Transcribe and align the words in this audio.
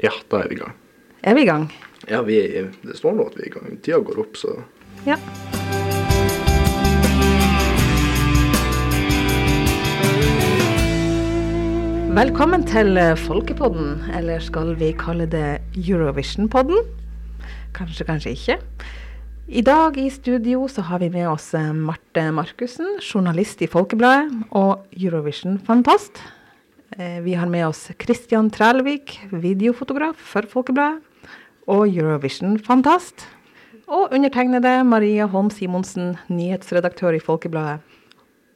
Ja, 0.00 0.12
da 0.30 0.40
er 0.40 0.48
vi 0.48 0.56
i 0.56 0.58
gang. 0.58 0.76
Er 1.22 1.34
vi 1.36 1.42
i 1.42 1.48
gang? 1.48 1.66
Ja, 2.08 2.22
vi 2.24 2.38
det 2.82 2.96
står 2.96 3.12
nå 3.18 3.26
at 3.28 3.36
vi 3.36 3.44
er 3.44 3.50
i 3.50 3.52
gang. 3.52 3.76
Tida 3.84 4.00
går 4.00 4.22
opp, 4.24 4.38
så 4.40 4.62
Ja. 5.04 5.18
Velkommen 12.12 12.64
til 12.68 12.96
eh, 13.00 13.16
Folkepodden, 13.16 14.02
eller 14.16 14.40
skal 14.40 14.74
vi 14.80 14.92
kalle 14.96 15.26
det 15.26 15.62
Eurovision-podden? 15.76 16.84
Kanskje, 17.76 18.04
kanskje 18.04 18.34
ikke. 18.36 18.58
I 19.48 19.60
dag 19.64 19.96
i 19.96 20.10
studio 20.12 20.68
så 20.68 20.84
har 20.88 21.00
vi 21.00 21.08
med 21.12 21.28
oss 21.28 21.54
eh, 21.54 21.72
Marte 21.72 22.30
Markussen, 22.32 22.98
journalist 23.00 23.60
i 23.64 23.68
Folkebladet 23.68 24.28
og 24.50 24.84
Eurovision-fantast. 24.96 26.20
Eh, 26.98 27.20
Vi 27.22 27.34
har 27.34 27.46
med 27.46 27.66
oss 27.66 27.90
Christian 27.98 28.50
Trælvik, 28.50 29.20
videofotograf 29.30 30.16
for 30.16 30.42
Folkebladet 30.42 31.00
og 31.66 31.86
Eurovision-fantast. 31.88 33.26
Og 33.86 34.12
undertegnede 34.12 34.84
Maria 34.84 35.26
Holm 35.26 35.50
Simonsen, 35.50 36.16
nyhetsredaktør 36.28 37.16
i 37.16 37.20
Folkebladet 37.20 37.80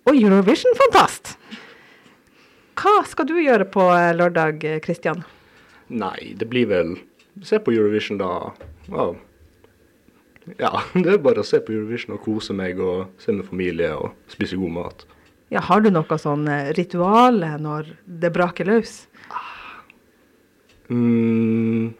og 0.06 0.14
Eurovision-fantast. 0.14 1.36
Hva 2.76 2.98
skal 3.08 3.26
du 3.26 3.38
gjøre 3.40 3.64
på 3.72 3.88
eh, 3.94 4.12
lørdag, 4.16 4.60
Kristian? 4.60 4.82
Christian? 4.84 5.24
Nei, 5.88 6.34
det 6.36 6.48
blir 6.50 6.68
vel 6.70 6.96
Se 7.44 7.58
på 7.60 7.72
Eurovision, 7.72 8.16
da. 8.18 8.52
Wow. 8.88 9.16
ja, 10.56 10.70
det 10.94 11.10
er 11.12 11.18
bare 11.20 11.42
å 11.42 11.46
se 11.46 11.60
på 11.60 11.74
Eurovision 11.74 12.14
og 12.16 12.22
kose 12.24 12.56
meg 12.56 12.80
og 12.80 13.10
se 13.20 13.34
med 13.36 13.44
familie 13.44 13.90
og 13.92 14.14
spise 14.32 14.56
god 14.56 14.72
mat. 14.72 15.04
Ja, 15.52 15.62
har 15.62 15.80
du 15.80 15.92
noe 15.94 16.18
sånn 16.18 16.48
ritual 16.74 17.38
når 17.62 17.92
det 18.04 18.32
braker 18.34 18.66
løs? 18.66 19.04
Mm, 20.90 21.94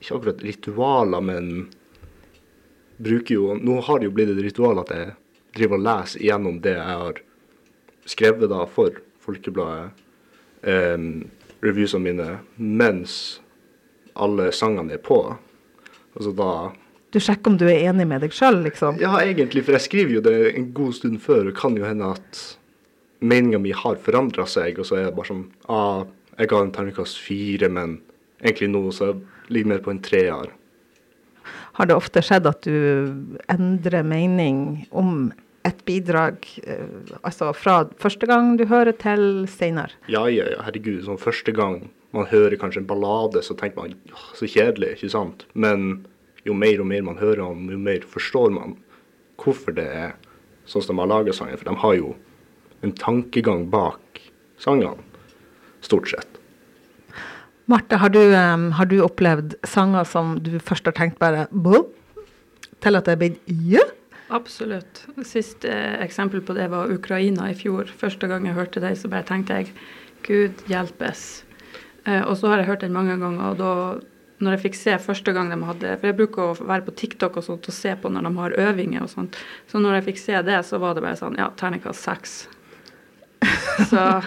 ikke 0.00 0.16
akkurat 0.16 0.42
ritualer, 0.44 1.20
men 1.24 1.68
bruker 2.96 3.34
jo 3.34 3.54
Nå 3.60 3.80
har 3.84 4.00
det 4.00 4.08
jo 4.08 4.14
blitt 4.16 4.32
et 4.32 4.42
ritual 4.44 4.80
at 4.80 4.92
jeg 4.92 5.14
driver 5.56 5.78
og 5.78 5.86
leser 5.86 6.24
igjennom 6.24 6.60
det 6.64 6.74
jeg 6.76 6.98
har 7.00 7.20
skrevet 8.06 8.52
da 8.52 8.64
for 8.70 9.00
Folkebladet, 9.26 9.90
um, 10.62 11.24
reviewsene 11.64 12.04
mine, 12.04 12.26
mens 12.56 13.40
alle 14.14 14.52
sangene 14.54 14.94
er 14.94 15.00
på. 15.02 15.18
Altså 16.14 16.30
da 16.36 16.50
Du 17.10 17.18
sjekker 17.18 17.50
om 17.50 17.56
du 17.58 17.64
er 17.66 17.88
enig 17.88 18.06
med 18.06 18.22
deg 18.22 18.36
sjøl, 18.36 18.60
liksom? 18.62 19.00
Ja, 19.02 19.16
egentlig, 19.24 19.64
for 19.66 19.74
jeg 19.74 19.86
skriver 19.88 20.14
jo 20.18 20.22
det 20.22 20.36
en 20.52 20.70
god 20.76 20.94
stund 20.94 21.18
før. 21.24 21.48
Det 21.48 21.56
kan 21.58 21.74
jo 21.78 21.88
hende 21.88 22.12
at 22.14 22.42
meninga 23.28 23.60
mi 23.62 23.72
har 23.76 23.98
forandra 24.02 24.46
seg, 24.50 24.80
og 24.80 24.88
så 24.88 25.00
er 25.00 25.08
det 25.08 25.16
bare 25.16 25.30
sånn 25.32 25.46
ah, 25.72 26.04
Jeg 26.36 26.50
ga 26.52 26.60
en 26.60 26.72
terningkast 26.74 27.18
fire, 27.22 27.70
men 27.72 27.98
egentlig 28.42 28.68
nå 28.72 28.82
så 28.92 29.14
ligger 29.48 29.64
jeg 29.64 29.72
mer 29.72 29.84
på 29.84 29.92
en 29.94 30.02
treer. 30.04 30.52
Har 31.78 31.88
det 31.88 31.96
ofte 31.96 32.22
skjedd 32.24 32.48
at 32.48 32.66
du 32.66 33.38
endrer 33.52 34.04
mening 34.04 34.86
om 34.90 35.30
et 35.66 35.80
bidrag, 35.88 36.44
eh, 36.64 37.14
altså 37.26 37.50
fra 37.56 37.86
første 37.98 38.28
gang 38.28 38.54
du 38.60 38.66
hører 38.70 38.94
til 39.00 39.46
seinere? 39.50 39.96
Ja, 40.12 40.26
ja, 40.30 40.46
ja, 40.52 40.60
herregud. 40.66 41.02
Sånn 41.06 41.20
første 41.20 41.54
gang 41.56 41.88
man 42.14 42.28
hører 42.30 42.56
kanskje 42.60 42.84
en 42.84 42.90
ballade, 42.90 43.42
så 43.42 43.56
tenker 43.58 43.82
man 43.82 43.96
«Åh, 44.12 44.28
så 44.38 44.48
kjedelig, 44.48 44.94
ikke 44.96 45.12
sant? 45.16 45.46
Men 45.54 46.06
jo 46.46 46.54
mer 46.54 46.80
og 46.80 46.88
mer 46.92 47.02
man 47.06 47.18
hører 47.20 47.42
om, 47.48 47.66
jo 47.72 47.80
mer 47.80 48.06
forstår 48.06 48.54
man 48.54 48.76
hvorfor 49.42 49.74
det 49.76 49.86
er 49.90 50.14
sånn 50.70 50.84
som 50.84 50.96
de 50.96 51.02
har 51.02 51.10
laga 51.10 51.34
sangen. 51.34 51.58
For 51.58 51.68
de 51.68 51.76
har 51.82 51.96
jo 51.98 52.14
en 52.84 52.92
tankegang 52.96 53.68
bak 53.72 54.20
sangene, 54.62 55.00
stort 55.84 56.10
sett. 56.10 56.40
Marte, 57.66 57.98
har 57.98 58.12
du, 58.14 58.20
um, 58.30 58.70
har 58.78 58.86
du 58.86 59.00
opplevd 59.02 59.56
sanger 59.66 60.06
som 60.06 60.36
du 60.38 60.58
først 60.62 60.86
har 60.86 60.94
tenkt 60.94 61.18
bare 61.18 61.48
Bå? 61.50 61.86
til 62.84 62.98
at 62.98 63.06
det 63.06 63.14
er 63.16 63.20
blitt 63.20 63.54
ja? 63.66 63.84
Absolutt. 64.34 65.04
Siste 65.26 65.70
eh, 65.70 66.00
eksempel 66.04 66.42
på 66.42 66.54
det 66.56 66.66
var 66.72 66.90
Ukraina 66.92 67.50
i 67.50 67.56
fjor. 67.58 67.90
Første 68.00 68.28
gang 68.30 68.46
jeg 68.48 68.56
hørte 68.58 68.82
det, 68.82 68.96
så 68.98 69.10
bare 69.10 69.26
tenkte 69.26 69.60
jeg 69.60 69.70
Gud 70.26 70.64
hjelpes. 70.70 71.44
Eh, 72.06 72.22
og 72.24 72.34
så 72.38 72.50
har 72.50 72.62
jeg 72.62 72.70
hørt 72.72 72.82
den 72.82 72.96
mange 72.96 73.14
ganger, 73.20 73.52
og 73.52 73.60
da 73.60 73.72
når 74.42 74.56
jeg 74.56 74.64
fikk 74.66 74.74
se 74.76 74.96
første 75.00 75.32
gang 75.32 75.48
de 75.48 75.56
hadde 75.64 75.94
For 75.96 76.10
jeg 76.10 76.16
bruker 76.18 76.50
å 76.50 76.66
være 76.68 76.84
på 76.84 76.92
TikTok 77.00 77.38
og 77.40 77.44
sånt 77.46 77.70
og 77.70 77.72
se 77.72 77.94
på 77.96 78.10
når 78.12 78.26
de 78.26 78.32
har 78.36 78.56
øvinger 78.66 79.06
og 79.06 79.08
sånt. 79.08 79.38
Så 79.70 79.80
når 79.80 80.00
jeg 80.00 80.08
fikk 80.10 80.20
se 80.20 80.42
det, 80.44 80.58
så 80.68 80.82
var 80.82 80.98
det 80.98 81.06
bare 81.06 81.16
sånn 81.16 81.38
Ja, 81.40 81.48
terningkast 81.56 82.04
seks. 82.04 82.34
Så 83.90 84.22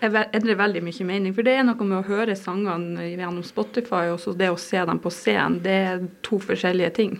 jeg 0.00 0.12
endrer 0.32 0.58
veldig 0.60 0.82
mye 0.86 1.04
mening. 1.08 1.34
For 1.34 1.42
det 1.46 1.56
er 1.58 1.64
noe 1.66 1.84
med 1.86 1.98
å 1.98 2.06
høre 2.06 2.36
sangene 2.38 3.08
gjennom 3.10 3.42
Spotify 3.46 4.06
og 4.12 4.20
så 4.22 4.34
det 4.38 4.50
å 4.52 4.58
se 4.60 4.78
dem 4.86 5.00
på 5.02 5.10
scenen. 5.10 5.58
Det 5.64 5.74
er 5.88 6.04
to 6.22 6.38
forskjellige 6.38 6.92
ting. 6.94 7.16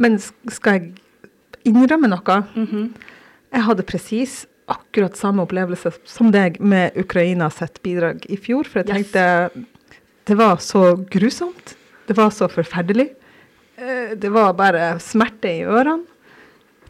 Men 0.00 0.18
skal 0.22 0.78
jeg 0.78 0.92
innrømme 1.66 2.08
noe? 2.12 2.38
Mhm. 2.54 2.92
Jeg 3.50 3.66
hadde 3.66 3.82
presis 3.88 4.44
akkurat 4.70 5.16
samme 5.18 5.42
opplevelse 5.42 5.90
som 6.06 6.30
deg 6.30 6.60
med 6.62 6.94
Ukraina 7.02 7.48
sitt 7.50 7.80
bidrag 7.82 8.22
i 8.30 8.36
fjor. 8.38 8.64
For 8.70 8.84
jeg 8.84 8.86
Yes. 8.88 8.96
tenkte 9.10 9.66
det 10.30 10.36
var 10.38 10.56
så 10.62 10.94
grusomt. 11.10 11.74
Det 12.06 12.14
var 12.16 12.30
så 12.30 12.46
forferdelig. 12.48 13.10
Eh, 13.76 14.14
Det 14.14 14.30
var 14.30 14.52
bare 14.54 14.98
smerte 15.02 15.50
i 15.50 15.64
ørene. 15.66 16.06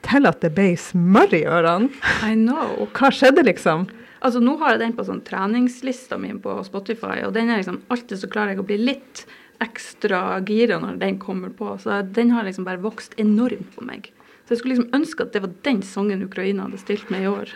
Til 0.07 0.29
at 0.29 0.41
det 0.45 0.53
ble 0.57 0.73
smør 0.81 1.35
i 1.37 1.43
ørene. 1.45 1.91
I 2.27 2.37
know. 2.39 2.87
Hva 2.97 3.11
skjedde, 3.15 3.45
liksom? 3.47 3.89
Altså 4.21 4.41
Nå 4.45 4.57
har 4.61 4.75
jeg 4.75 4.83
den 4.83 4.97
på 4.97 5.05
sånn 5.07 5.23
treningslista 5.25 6.19
mi 6.21 6.33
på 6.45 6.59
Spotify, 6.67 7.23
og 7.25 7.33
den 7.37 7.49
er 7.49 7.63
liksom 7.63 7.81
alltid 7.93 8.21
så 8.21 8.29
klarer 8.33 8.53
jeg 8.53 8.61
å 8.61 8.67
bli 8.69 8.77
litt 8.83 9.25
ekstra 9.65 10.41
gira 10.49 10.81
når 10.81 10.99
den 11.01 11.19
kommer 11.21 11.53
på. 11.57 11.73
Så 11.81 12.03
den 12.05 12.33
har 12.35 12.45
liksom 12.45 12.67
bare 12.69 12.83
vokst 12.83 13.17
enormt 13.21 13.73
på 13.77 13.85
meg. 13.87 14.11
Så 14.45 14.55
jeg 14.55 14.61
skulle 14.61 14.77
liksom 14.77 14.97
ønske 14.97 15.25
at 15.25 15.35
det 15.37 15.45
var 15.45 15.57
den 15.67 15.83
sangen 15.87 16.25
Ukraina 16.27 16.67
hadde 16.67 16.81
stilt 16.81 17.11
med 17.13 17.25
i 17.25 17.31
år. 17.31 17.53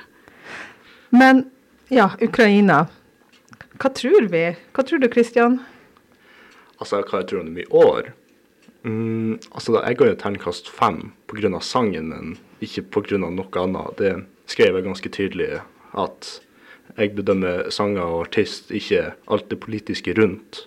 Men 1.15 1.47
ja, 1.93 2.11
Ukraina. 2.23 2.85
Hva 3.81 3.91
tror 3.93 4.29
vi? 4.33 4.45
Hva 4.73 4.85
tror 4.87 5.01
du, 5.03 5.09
Kristian? 5.13 5.59
Altså, 6.79 7.01
hva 7.03 7.21
jeg 7.21 7.29
tror 7.31 7.43
om 7.43 7.59
i 7.59 7.67
år? 7.75 8.13
Mm, 8.85 9.41
altså, 9.53 9.79
jeg 9.81 9.97
ga 9.97 10.09
jo 10.11 10.17
terningkast 10.21 10.69
fem 10.69 11.13
pga. 11.31 11.61
sangen, 11.61 12.09
men 12.09 12.39
ikke 12.61 12.83
pga. 12.83 13.19
noe 13.19 13.49
annet. 13.63 13.99
Det 13.99 14.15
skrev 14.47 14.77
jeg 14.77 14.85
ganske 14.85 15.09
tydelig 15.09 15.63
at 15.95 16.41
jeg 16.99 17.15
bedømmer 17.17 17.71
sanger 17.71 18.03
og 18.03 18.27
artist, 18.27 18.71
ikke 18.71 19.15
alt 19.27 19.49
det 19.51 19.61
politiske 19.61 20.15
rundt. 20.15 20.67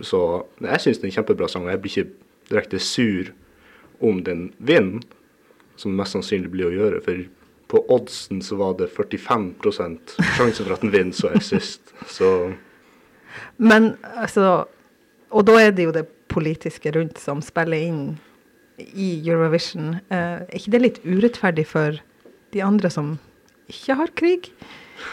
Så 0.00 0.44
jeg 0.60 0.80
syns 0.80 0.98
det 0.98 1.08
er 1.08 1.10
en 1.10 1.16
kjempebra 1.16 1.48
sang, 1.48 1.64
og 1.64 1.72
jeg 1.72 1.80
blir 1.82 1.94
ikke 1.96 2.10
direkte 2.50 2.78
sur 2.78 3.32
om 4.04 4.22
den 4.22 4.52
vinner, 4.58 5.02
som 5.76 5.96
mest 5.96 6.14
sannsynlig 6.14 6.52
blir 6.52 6.68
å 6.68 6.74
gjøre. 6.74 7.00
For 7.02 7.24
på 7.68 7.82
oddsen 7.92 8.42
så 8.44 8.56
var 8.60 8.76
det 8.78 8.90
45% 8.94 10.14
sjanse 10.36 10.64
for 10.64 10.76
at 10.76 10.84
den 10.84 10.92
vinner, 10.94 11.16
så 11.16 11.32
jeg 11.34 11.46
sist. 11.48 11.94
Så 12.06 12.52
Men 13.56 13.96
altså 14.16 14.66
Og 15.30 15.44
da 15.44 15.58
er 15.60 15.70
det 15.70 15.84
jo 15.84 15.92
det 15.92 16.06
politiske 16.38 16.94
rundt 16.94 17.18
som 17.20 17.42
spiller 17.44 17.90
inn 17.90 18.02
i 18.78 19.10
Eurovision. 19.26 19.98
Eh, 20.08 20.44
er 20.46 20.58
ikke 20.58 20.74
det 20.74 20.82
litt 20.84 21.00
urettferdig 21.04 21.66
for 21.68 21.98
de 22.54 22.62
andre 22.64 22.90
som 22.92 23.16
ikke 23.68 23.98
har 23.98 24.14
krig? 24.18 24.52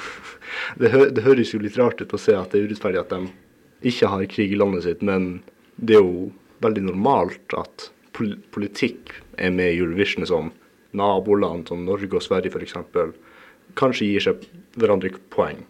det, 0.80 0.94
hø 0.94 1.10
det 1.10 1.26
høres 1.26 1.54
jo 1.54 1.62
litt 1.64 1.80
rart 1.82 2.02
ut 2.02 2.14
å 2.14 2.22
se 2.22 2.38
at 2.38 2.54
det 2.54 2.62
er 2.62 2.70
urettferdig 2.70 3.02
at 3.02 3.16
de 3.16 3.90
ikke 3.90 4.10
har 4.10 4.26
krig 4.32 4.54
i 4.54 4.60
landet 4.60 4.86
sitt, 4.86 5.02
men 5.06 5.42
det 5.76 5.98
er 5.98 6.06
jo 6.06 6.30
veldig 6.64 6.86
normalt 6.88 7.58
at 7.58 7.90
pol 8.16 8.36
politikk 8.56 9.12
er 9.42 9.52
med 9.52 9.74
i 9.74 9.82
Eurovision 9.82 10.26
som 10.30 10.54
naboland 10.96 11.68
som 11.68 11.84
Norge 11.86 12.16
og 12.16 12.24
Sverige 12.24 12.54
f.eks. 12.54 12.78
kanskje 13.76 14.08
gir 14.08 14.24
seg 14.24 14.46
hverandre 14.80 15.12
poeng. 15.34 15.66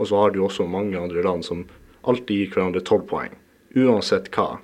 Og 0.00 0.10
så 0.10 0.18
har 0.18 0.34
du 0.34 0.40
også 0.42 0.66
mange 0.66 0.98
andre 0.98 1.22
land 1.22 1.46
som 1.46 1.62
alltid 2.02 2.40
gir 2.40 2.54
hverandre 2.54 2.82
tolv 2.82 3.06
poeng, 3.10 3.36
uansett 3.78 4.30
hva. 4.34 4.58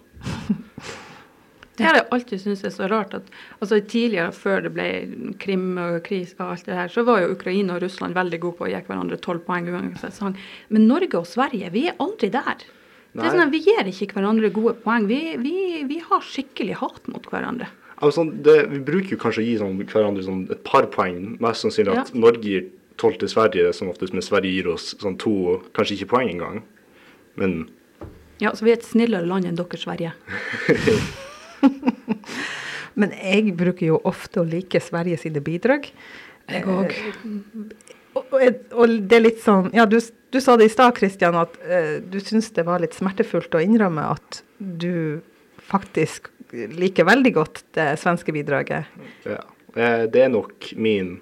Det 1.81 1.87
har 1.87 1.97
jeg 1.97 2.09
alltid 2.13 2.41
syntes 2.43 2.65
er 2.69 2.73
så 2.75 2.89
rart 2.93 3.15
at 3.17 3.29
altså 3.57 3.79
tidligere, 3.81 4.35
før 4.37 4.67
det 4.67 4.73
ble 4.75 4.89
krim 5.41 5.79
og 5.81 6.03
kris 6.05 6.35
og 6.37 6.51
alt 6.53 6.67
det 6.69 6.77
her, 6.77 6.91
så 6.93 7.05
var 7.09 7.23
jo 7.23 7.31
Ukraina 7.33 7.79
og 7.79 7.85
Russland 7.87 8.19
veldig 8.19 8.41
gode 8.43 8.59
på 8.59 8.67
å 8.67 8.69
gi 8.69 8.83
hverandre 8.85 9.17
tolv 9.25 9.47
poeng 9.47 9.71
uansett 9.73 10.13
sang. 10.13 10.37
Men 10.69 10.85
Norge 10.91 11.23
og 11.23 11.29
Sverige, 11.31 11.71
vi 11.73 11.87
er 11.89 11.97
aldri 12.05 12.29
der. 12.35 12.67
Det 13.17 13.25
er 13.25 13.33
sånn 13.33 13.47
at 13.47 13.55
Vi 13.55 13.63
gir 13.65 13.89
ikke 13.89 14.19
hverandre 14.19 14.53
gode 14.55 14.77
poeng. 14.85 15.09
Vi, 15.09 15.39
vi, 15.41 15.55
vi 15.89 16.03
har 16.05 16.21
skikkelig 16.23 16.77
hat 16.83 17.09
mot 17.11 17.25
hverandre. 17.33 17.71
Altså, 18.05 18.25
det, 18.29 18.59
vi 18.71 18.85
bruker 18.85 19.17
jo 19.17 19.23
kanskje 19.25 19.43
å 19.43 19.49
gi 19.49 19.57
sånn, 19.61 19.81
hverandre 19.81 20.23
sånn 20.25 20.45
et 20.53 20.63
par 20.69 20.87
poeng. 20.93 21.35
Mest 21.43 21.65
sannsynlig 21.65 21.97
at 21.97 22.13
Ja. 22.13 22.21
Norge 22.29 22.45
gir 22.45 22.69
tolv 23.01 23.17
til 23.21 23.33
Sverige, 23.33 23.73
som 23.73 23.89
oftest, 23.89 24.13
men 24.13 24.25
Sverige 24.25 24.53
gir 24.53 24.69
oss 24.77 24.93
sånn 25.01 25.17
to, 25.21 25.63
kanskje 25.77 25.97
ikke 25.97 26.13
poeng 26.13 26.31
engang. 26.37 26.63
Men 27.41 27.63
Ja, 28.41 28.55
så 28.57 28.65
vi 28.65 28.73
er 28.73 28.79
et 28.79 28.87
snillere 28.89 29.27
land 29.29 29.45
enn 29.49 29.59
dere, 29.59 29.79
Sverige. 29.81 30.13
Men 33.01 33.13
jeg 33.15 33.53
bruker 33.57 33.87
jo 33.93 34.01
ofte 34.09 34.43
å 34.43 34.47
like 34.49 34.81
Sverige 34.83 35.19
sine 35.21 35.43
bidrag. 35.45 35.87
Jeg 36.51 36.65
òg. 36.67 36.95
Og, 38.19 38.25
og, 38.35 38.43
og 38.75 38.95
det 39.07 39.21
er 39.21 39.23
litt 39.23 39.39
sånn 39.39 39.69
Ja, 39.77 39.85
du, 39.87 39.95
Du 40.35 40.41
sa 40.43 40.57
det 40.59 40.67
i 40.67 40.73
stad, 40.73 40.97
Kristian, 40.97 41.37
at 41.39 41.53
uh, 41.63 42.01
du 42.03 42.17
syns 42.19 42.49
det 42.57 42.65
var 42.67 42.83
litt 42.83 42.97
smertefullt 42.97 43.55
å 43.55 43.61
innrømme 43.63 44.03
at 44.17 44.41
du 44.59 45.21
faktisk 45.71 46.27
liker 46.51 47.07
veldig 47.07 47.31
godt 47.37 47.61
det 47.79 47.93
svenske 48.03 48.35
bidraget. 48.35 48.89
Ja. 49.23 49.39
Eh, 49.79 50.09
Det 50.11 50.25
er 50.25 50.33
nok 50.33 50.73
min 50.75 51.21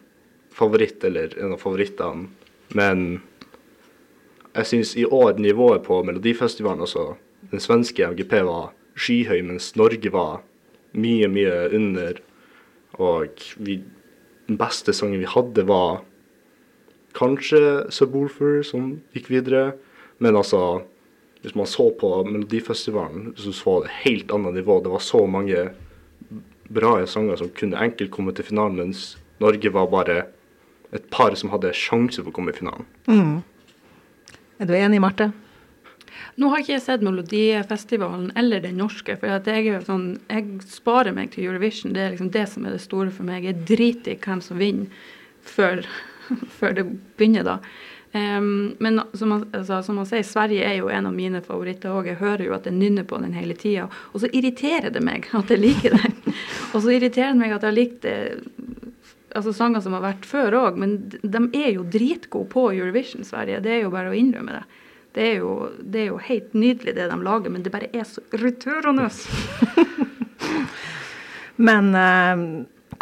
favoritt, 0.57 1.05
eller 1.05 1.35
en 1.37 1.53
av 1.53 1.61
favorittene. 1.61 2.31
Men 2.73 3.19
jeg 4.55 4.67
syns 4.67 4.95
i 4.97 5.05
år 5.05 5.39
nivået 5.39 5.83
på 5.87 6.03
Melodifestivalen, 6.03 6.81
altså 6.81 7.15
den 7.51 7.61
svenske 7.61 8.07
MGP, 8.07 8.33
var 8.47 8.73
skyhøy, 8.99 9.43
mens 9.47 9.77
Norge 9.77 10.13
var 10.13 10.43
mye, 10.93 11.29
mye 11.31 11.69
under. 11.77 12.21
Og 12.99 13.43
vi, 13.57 13.81
den 14.49 14.59
beste 14.59 14.93
sangen 14.97 15.21
vi 15.23 15.29
hadde, 15.29 15.67
var 15.69 16.03
kanskje 17.19 17.91
Subwoolfer, 17.95 18.63
som 18.67 18.97
gikk 19.15 19.31
videre. 19.31 19.73
Men 20.19 20.37
altså, 20.37 20.83
hvis 21.43 21.55
man 21.55 21.69
så 21.71 21.91
på 22.01 22.11
Melodifestivalen, 22.27 23.33
så 23.37 23.55
var 23.65 23.85
det 23.87 24.01
helt 24.03 24.33
annet 24.35 24.59
nivå. 24.59 24.81
Det 24.83 24.93
var 24.93 25.05
så 25.05 25.27
mange 25.27 25.69
bra 26.69 26.99
sanger 27.07 27.39
som 27.41 27.53
kunne 27.57 27.79
enkelt 27.81 28.11
komme 28.13 28.35
til 28.37 28.45
finalen, 28.45 28.77
mens 28.83 29.17
Norge 29.41 29.73
var 29.73 29.87
bare 29.93 30.19
et 30.93 31.07
par 31.13 31.35
som 31.37 31.53
hadde 31.53 31.73
sjanse 31.77 32.21
for 32.23 32.33
å 32.33 32.35
komme 32.35 32.53
i 32.53 32.59
finalen. 32.59 32.89
Mm. 33.09 33.39
Er 34.59 34.67
du 34.67 34.75
enig, 34.75 34.99
Marte? 34.99 35.31
Nå 36.39 36.49
har 36.51 36.63
ikke 36.63 36.73
jeg 36.73 36.83
sett 36.83 37.03
Melodifestivalen 37.07 38.33
eller 38.39 38.63
den 38.65 38.81
norske. 38.81 39.15
for 39.19 39.31
jeg, 39.31 39.83
sånn, 39.87 40.09
jeg 40.27 40.47
sparer 40.67 41.15
meg 41.15 41.31
til 41.31 41.47
Eurovision. 41.47 41.93
Det 41.95 42.03
er 42.03 42.11
liksom 42.15 42.33
det 42.35 42.47
som 42.51 42.67
er 42.67 42.75
det 42.75 42.83
store 42.83 43.13
for 43.15 43.27
meg. 43.27 43.47
Jeg 43.47 43.63
driter 43.69 44.17
i 44.17 44.19
hvem 44.19 44.43
som 44.43 44.59
vinner 44.59 44.91
før, 45.47 45.85
før 46.59 46.75
det 46.75 46.89
begynner, 47.19 47.47
da. 47.47 47.59
Um, 48.09 48.75
men 48.81 49.03
som 49.13 49.29
man, 49.29 49.43
altså, 49.53 49.83
som 49.85 49.99
man 50.01 50.07
sier, 50.09 50.25
Sverige 50.25 50.65
er 50.65 50.79
jo 50.79 50.89
en 50.89 51.07
av 51.07 51.15
mine 51.15 51.43
favoritter 51.45 51.93
òg. 51.95 52.09
Jeg 52.11 52.23
hører 52.23 52.47
jo 52.49 52.57
at 52.57 52.67
jeg 52.67 52.75
nynner 52.75 53.07
på 53.07 53.21
den 53.23 53.37
hele 53.37 53.55
tida. 53.55 53.87
Og 54.11 54.25
så 54.25 54.33
irriterer 54.33 54.91
det 54.91 55.05
meg 55.05 55.29
at 55.39 55.53
jeg 55.55 55.63
liker 55.63 55.95
den. 55.95 56.17
og 56.73 56.81
så 56.83 56.97
irriterer 56.97 57.35
det 57.37 57.43
meg 57.45 57.53
at 57.53 57.63
jeg 57.63 57.71
har 57.71 57.79
likt 57.79 58.01
det 58.07 58.19
altså 59.39 59.55
sanger 59.57 59.83
som 59.85 59.95
har 59.97 60.05
vært 60.05 60.27
før 60.29 60.57
òg, 60.59 60.79
men 60.81 60.99
de 61.09 61.43
er 61.57 61.73
jo 61.77 61.87
dritgode 61.87 62.51
på 62.53 62.69
Eurovision, 62.75 63.25
Sverige. 63.27 63.63
Det 63.65 63.73
er 63.77 63.83
jo 63.87 63.95
bare 63.95 64.13
å 64.13 64.17
innrømme 64.19 64.59
det. 64.59 64.65
Det 65.17 65.25
er, 65.25 65.37
jo, 65.41 65.53
det 65.81 66.03
er 66.03 66.11
jo 66.11 66.19
helt 66.23 66.53
nydelig 66.55 66.95
det 66.95 67.09
de 67.11 67.17
lager, 67.25 67.51
men 67.51 67.65
det 67.65 67.73
bare 67.75 67.89
er 67.97 68.05
så 68.07 68.23
irriterende. 68.37 69.09
Men 71.59 71.91
eh, 71.99 72.43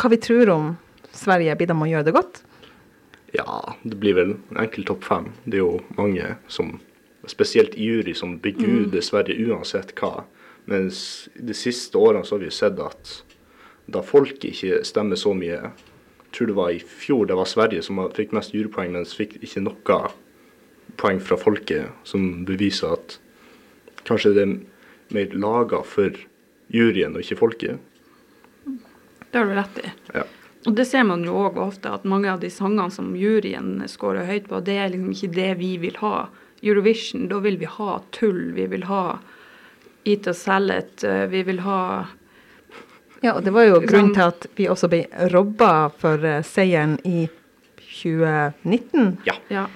hva 0.00 0.08
vi 0.08 0.16
tror 0.16 0.48
om 0.54 0.68
Sverige, 1.12 1.56
blir 1.60 1.68
de 1.68 1.76
å 1.76 1.88
gjøre 1.90 2.06
det 2.06 2.14
godt? 2.16 2.38
Ja, 3.36 3.74
det 3.82 3.98
blir 4.00 4.16
vel 4.16 4.32
en 4.36 4.60
enkel 4.62 4.86
topp 4.88 5.04
fem. 5.04 5.28
Det 5.44 5.58
er 5.58 5.64
jo 5.64 5.82
mange 5.98 6.30
som, 6.48 6.78
spesielt 7.28 7.76
jury, 7.76 8.14
som 8.16 8.38
beguder 8.40 9.04
Sverige 9.04 9.50
uansett 9.50 9.92
hva. 10.00 10.24
Mens 10.70 11.28
de 11.36 11.54
siste 11.54 12.00
årene 12.00 12.24
så 12.24 12.38
har 12.38 12.46
vi 12.46 12.54
sett 12.54 12.80
at 12.80 13.12
da 13.92 14.00
folk 14.02 14.42
ikke 14.44 14.80
stemmer 14.88 15.20
så 15.20 15.34
mye 15.36 15.60
tror 16.36 16.50
det 16.50 16.56
var 16.58 16.70
i 16.74 16.80
fjor 16.80 17.26
det 17.26 17.36
var 17.38 17.48
Sverige 17.48 17.82
som 17.84 18.00
fikk 18.16 18.34
mest 18.36 18.54
jurypoeng, 18.54 18.92
mens 18.94 19.16
fikk 19.16 19.38
ikke 19.40 19.64
noe 19.64 20.00
poeng 21.00 21.20
fra 21.20 21.38
folket, 21.40 21.92
som 22.08 22.44
beviser 22.48 22.94
at 22.96 23.18
kanskje 24.06 24.32
det 24.36 24.46
er 24.46 24.56
mer 25.16 25.36
laga 25.36 25.82
for 25.86 26.14
juryen 26.72 27.16
og 27.16 27.24
ikke 27.24 27.38
folket. 27.40 27.78
Det 29.30 29.38
har 29.38 29.48
du 29.48 29.54
rett 29.56 29.80
i. 29.82 29.92
Ja. 30.14 30.24
Og 30.66 30.74
det 30.74 30.86
ser 30.88 31.04
man 31.06 31.22
jo 31.26 31.36
òg 31.46 31.58
ofte, 31.62 31.92
at 31.94 32.06
mange 32.08 32.30
av 32.32 32.40
de 32.42 32.50
sangene 32.50 32.90
som 32.90 33.12
juryen 33.18 33.84
scorer 33.90 34.26
høyt 34.26 34.48
på, 34.50 34.60
det 34.66 34.78
er 34.80 34.90
liksom 34.90 35.12
ikke 35.14 35.34
det 35.36 35.50
vi 35.60 35.72
vil 35.82 35.98
ha. 36.02 36.28
Eurovision, 36.64 37.28
da 37.30 37.38
vil 37.44 37.58
vi 37.60 37.68
ha 37.70 37.98
tull. 38.16 38.50
Vi 38.56 38.66
vil 38.72 38.86
ha 38.90 39.18
Eat 40.06 40.26
us 40.30 40.44
salad. 40.46 41.02
Vi 41.30 41.40
vil 41.42 41.60
ha 41.66 42.06
Ja, 43.26 43.34
og 43.34 43.42
det 43.46 43.50
var 43.54 43.66
jo 43.66 43.80
grunnen 43.82 44.12
til 44.14 44.22
at 44.28 44.46
vi 44.54 44.68
også 44.70 44.88
ble 44.92 45.02
robba 45.32 45.72
for 45.98 46.22
eh, 46.22 46.44
seieren 46.46 46.94
i 47.02 47.26
2019. 47.96 49.16
ja. 49.26 49.34
Ja. 49.50 49.66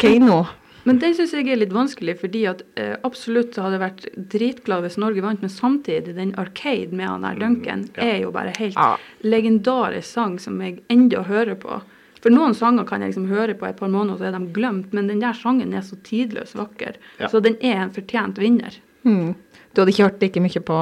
Keiino. 0.00 0.46
Men 0.88 0.96
det 0.98 1.10
syns 1.18 1.34
jeg 1.36 1.44
er 1.52 1.58
litt 1.60 1.74
vanskelig, 1.76 2.14
fordi 2.22 2.46
at 2.48 2.62
eh, 2.80 2.94
absolutt 3.04 3.52
så 3.54 3.66
hadde 3.66 3.76
jeg 3.76 3.82
vært 3.82 4.06
dritglad 4.32 4.86
hvis 4.86 4.96
Norge 5.02 5.22
vant, 5.24 5.42
men 5.44 5.52
samtidig, 5.52 6.14
den 6.16 6.32
Arcade 6.40 6.96
med 6.96 7.08
han 7.10 7.26
der 7.26 7.40
Duncan 7.42 7.82
ja. 7.98 8.06
er 8.06 8.22
jo 8.24 8.30
bare 8.32 8.54
helt 8.56 8.78
Ja. 8.78 8.94
legendarisk 9.20 10.08
sang 10.08 10.38
som 10.40 10.60
jeg 10.64 10.80
enda 10.88 11.26
hører 11.28 11.58
på. 11.60 11.82
For 12.20 12.32
noen 12.32 12.56
sanger 12.56 12.84
kan 12.88 13.04
jeg 13.04 13.12
liksom 13.12 13.28
høre 13.28 13.54
på 13.56 13.68
et 13.68 13.76
par 13.80 13.92
måneder, 13.92 14.18
så 14.20 14.28
er 14.28 14.38
de 14.38 14.52
glemt, 14.56 14.92
men 14.96 15.08
den 15.08 15.20
der 15.20 15.36
sangen 15.36 15.74
er 15.76 15.84
så 15.84 15.96
tidløs 16.04 16.56
vakker. 16.56 16.96
Ja. 17.20 17.28
Så 17.28 17.40
den 17.44 17.56
er 17.60 17.84
en 17.84 17.92
fortjent 17.92 18.40
vinner. 18.40 18.76
Mm. 19.04 19.34
Du 19.72 19.80
hadde 19.80 19.92
ikke 19.92 20.08
hørt 20.08 20.24
like 20.24 20.40
mye 20.42 20.64
på 20.64 20.80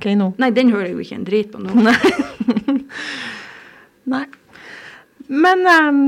Keiino? 0.00 0.32
Nei, 0.42 0.50
den 0.54 0.72
hører 0.74 0.88
jeg 0.88 0.96
jo 0.96 1.04
ikke 1.04 1.18
en 1.20 1.26
drit 1.28 1.52
på 1.52 1.62
nå. 1.62 1.70
Nei. 4.14 4.24
Men 5.44 5.64
um, 5.64 6.00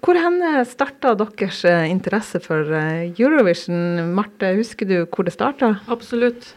hvor 0.00 0.16
henne 0.16 0.62
starta 0.64 1.12
deres 1.18 1.60
eh, 1.68 1.84
interesse 1.92 2.40
for 2.40 2.70
eh, 2.72 3.10
Eurovision? 3.20 4.14
Marte, 4.16 4.54
husker 4.56 4.88
du 4.88 4.96
hvor 5.04 5.26
det 5.28 5.34
starta? 5.34 5.74
Absolutt. 5.92 6.54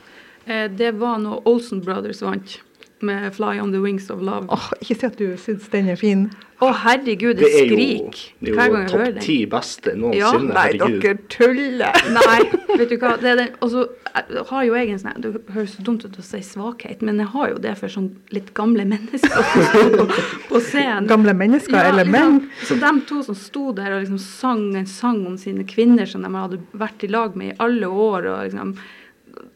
Eh, 0.48 0.70
det 0.72 0.94
var 1.02 1.20
når 1.20 1.44
Olsen 1.50 1.84
Brothers 1.84 2.24
vant 2.24 2.62
med 3.04 3.34
'Fly 3.36 3.60
on 3.60 3.74
the 3.76 3.82
Wings 3.84 4.10
of 4.10 4.24
Love'. 4.24 4.48
Åh, 4.48 4.70
oh, 4.72 4.72
ikke 4.80 4.96
si 4.96 5.06
at 5.10 5.20
du 5.20 5.36
syns 5.36 5.68
den 5.74 5.92
er 5.92 6.00
fin. 6.00 6.30
Herregud, 6.62 7.36
det, 7.36 7.44
Det 7.44 7.60
er 7.60 7.66
jo, 7.66 7.76
skrik 7.76 8.20
det 8.40 8.54
hver 8.54 8.64
er 8.64 8.72
gang 8.72 8.84
jo 8.84 8.84
jeg 8.84 9.00
hører 9.00 9.12
topp 9.14 9.26
ti 9.26 9.38
beste 9.50 9.92
Ja, 9.94 10.00
noensinne. 10.00 10.54
Nei, 10.54 10.66
herregud. 10.70 11.02
dere 11.02 11.18
tuller. 11.34 12.00
Nei, 12.18 12.78
vet 12.78 12.92
du 12.92 12.96
hva. 13.02 13.14
Det 13.20 13.32
er 13.32 13.40
den, 13.42 13.52
og 13.60 13.72
så 13.74 13.86
eh, 14.14 14.34
har 14.50 14.68
jo 14.68 14.78
jeg 14.78 14.94
en 14.94 15.02
sånn 15.02 15.24
Det 15.26 15.32
høres 15.56 15.76
så 15.78 15.86
dumt 15.88 16.06
ut 16.06 16.20
å 16.22 16.26
si 16.26 16.42
svakhet, 16.46 17.04
men 17.06 17.22
jeg 17.24 17.32
har 17.34 17.54
jo 17.54 17.62
det 17.64 17.76
for 17.80 17.94
sånn 17.94 18.10
litt 18.36 18.52
gamle 18.58 18.86
mennesker 18.90 19.48
som 19.74 19.94
på, 19.98 20.08
på 20.52 20.64
scenen. 20.70 21.10
Gamle 21.12 21.36
mennesker 21.38 21.80
Ja, 21.80 21.88
eller 21.92 22.08
liksom, 22.08 22.40
menn? 22.40 22.68
Så 22.70 22.80
de 22.84 22.94
to 23.10 23.22
som 23.28 23.40
sto 23.40 23.70
der 23.76 23.96
og 23.98 24.04
liksom 24.06 24.22
sang 24.24 24.68
en 24.80 24.90
sang 24.90 25.24
om 25.30 25.40
sine 25.42 25.66
kvinner 25.70 26.10
som 26.10 26.26
de 26.26 26.34
hadde 26.36 26.62
vært 26.78 27.08
i 27.08 27.12
lag 27.12 27.40
med 27.40 27.54
i 27.54 27.58
alle 27.64 27.90
år, 27.90 28.30
og 28.34 28.44
liksom 28.50 28.78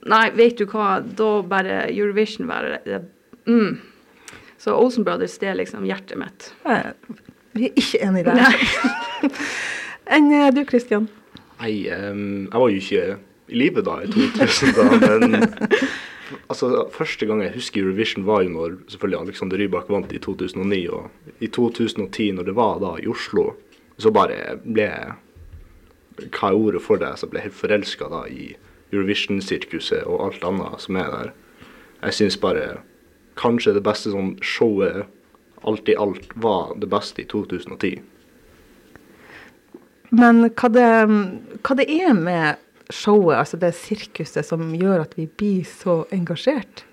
Nei, 0.08 0.32
vet 0.34 0.58
du 0.58 0.66
hva, 0.72 0.98
da 1.04 1.28
bare 1.46 1.84
Eurovision 1.92 2.48
bare 2.50 2.80
det, 2.86 3.02
mm. 3.46 3.76
Så 4.58 4.74
Olsen 4.74 5.06
Brothers, 5.06 5.38
det 5.42 5.52
er 5.52 5.60
liksom 5.60 5.86
hjertet 5.86 6.18
mitt. 6.20 6.52
Vi 7.58 7.70
er 7.70 7.78
ikke 7.78 8.02
enige 8.06 8.34
der. 8.34 8.58
Enn 10.18 10.30
eh, 10.34 10.50
du, 10.56 10.64
Kristian? 10.68 11.08
Nei, 11.60 11.74
um, 11.92 12.48
jeg 12.48 12.62
var 12.62 12.70
jo 12.72 12.82
ikke 12.82 13.18
i 13.48 13.60
live 13.60 13.84
da 13.86 13.98
i 14.04 14.10
2000, 14.12 14.76
da, 14.76 15.18
men 15.24 15.46
altså, 16.52 16.86
første 16.94 17.28
gang 17.28 17.42
jeg 17.44 17.56
husker 17.56 17.82
Eurovision 17.82 18.28
var 18.28 18.44
jo 18.46 18.54
når 18.54 18.76
selvfølgelig 18.92 19.20
Alexander 19.22 19.62
Rybak 19.62 19.90
vant 19.92 20.14
i 20.14 20.22
2009, 20.24 20.82
og 20.94 21.40
i 21.40 21.48
2010, 21.48 22.32
når 22.38 22.50
det 22.50 22.58
var 22.58 22.82
da 22.84 22.94
i 23.02 23.08
Oslo, 23.10 23.50
så 23.98 24.14
bare 24.14 24.60
ble 24.64 24.86
jeg, 24.86 25.16
hva 26.28 26.52
er 26.52 26.60
ordet 26.60 26.84
for 26.84 27.02
det, 27.02 27.14
så 27.18 27.30
ble 27.30 27.42
jeg 27.42 27.50
helt 27.50 27.62
forelska 27.62 28.10
da 28.12 28.24
i 28.30 28.52
Eurovision-sirkuset 28.94 30.06
og 30.08 30.28
alt 30.28 30.46
annet 30.48 30.84
som 30.84 31.00
er 31.00 31.10
der. 31.14 31.34
Jeg 32.04 32.20
syns 32.20 32.38
bare 32.40 32.82
kanskje 33.38 33.76
det 33.78 33.86
beste 33.86 34.14
sånn 34.14 34.36
showet 34.42 35.06
alt 35.68 35.90
i 35.90 35.96
alt 35.96 36.30
var 36.36 36.76
det 36.80 36.90
beste 36.90 37.22
i 37.22 37.28
2010. 37.30 38.02
Men 40.10 40.46
hva 40.48 40.70
det, 40.72 40.90
hva 41.66 41.76
det 41.76 41.88
er 41.92 42.14
med 42.16 42.62
showet, 42.94 43.36
altså 43.42 43.60
det 43.60 43.74
sirkuset, 43.76 44.46
som 44.48 44.70
gjør 44.76 45.04
at 45.04 45.18
vi 45.20 45.28
blir 45.28 45.66
så 45.68 46.04
engasjert? 46.16 46.86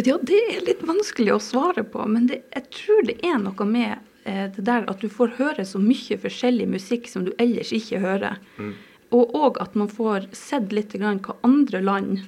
Ja, 0.00 0.16
det 0.16 0.38
er 0.54 0.62
litt 0.64 0.84
vanskelig 0.86 1.34
å 1.34 1.42
svare 1.42 1.84
på, 1.84 2.04
men 2.08 2.30
det, 2.30 2.40
jeg 2.54 2.70
tror 2.72 3.02
det 3.10 3.18
er 3.26 3.36
noe 3.42 3.66
med 3.68 3.98
eh, 4.24 4.46
det 4.54 4.64
der 4.64 4.86
at 4.88 5.02
du 5.02 5.10
får 5.12 5.34
høre 5.36 5.66
så 5.68 5.80
mye 5.82 6.16
forskjellig 6.22 6.68
musikk 6.70 7.10
som 7.10 7.26
du 7.26 7.34
ellers 7.42 7.74
ikke 7.76 8.00
hører. 8.00 8.38
Og 9.12 9.34
òg 9.36 9.58
at 9.60 9.74
man 9.76 9.90
får 9.90 10.30
sett 10.36 10.72
litt 10.72 10.94
grann 10.96 11.20
hva 11.26 11.36
andre 11.44 11.82
land 11.84 12.22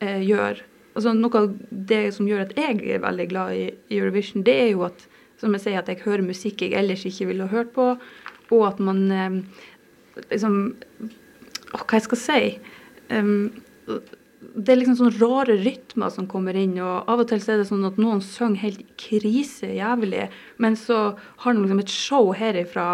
eh, 0.00 0.24
gjør. 0.24 0.64
Altså 0.94 1.12
Noe 1.18 1.40
av 1.40 1.50
det 1.70 2.04
som 2.14 2.28
gjør 2.28 2.44
at 2.46 2.54
jeg 2.58 2.78
er 2.86 3.02
veldig 3.02 3.26
glad 3.32 3.58
i 3.58 3.64
Eurovision, 3.96 4.44
det 4.46 4.54
er 4.66 4.72
jo 4.72 4.86
at 4.86 5.06
som 5.40 5.54
jeg 5.56 5.64
sier, 5.64 5.80
at 5.80 5.90
jeg 5.90 6.04
hører 6.04 6.24
musikk 6.24 6.62
jeg 6.62 6.76
ellers 6.78 7.02
ikke 7.08 7.26
ville 7.32 7.50
hørt 7.50 7.72
på, 7.74 7.94
og 8.54 8.62
at 8.68 8.80
man 8.82 9.00
eh, 9.10 9.38
liksom 10.30 10.58
å, 11.74 11.80
hva 11.80 11.98
jeg 11.98 12.06
skal 12.06 12.20
si? 12.20 12.40
Um, 13.10 13.50
det 14.54 14.70
er 14.70 14.78
liksom 14.78 14.98
sånne 15.00 15.18
rare 15.18 15.56
rytmer 15.64 16.12
som 16.14 16.28
kommer 16.30 16.56
inn, 16.58 16.76
og 16.78 17.08
av 17.10 17.24
og 17.24 17.28
til 17.30 17.42
er 17.42 17.62
det 17.62 17.68
sånn 17.68 17.86
at 17.88 17.98
noen 17.98 18.22
synger 18.22 18.62
helt 18.62 18.82
krisejævlig, 19.00 20.28
men 20.62 20.78
så 20.78 20.98
har 21.42 21.54
de 21.54 21.64
liksom 21.64 21.82
et 21.82 21.94
show 21.94 22.30
herifra 22.36 22.88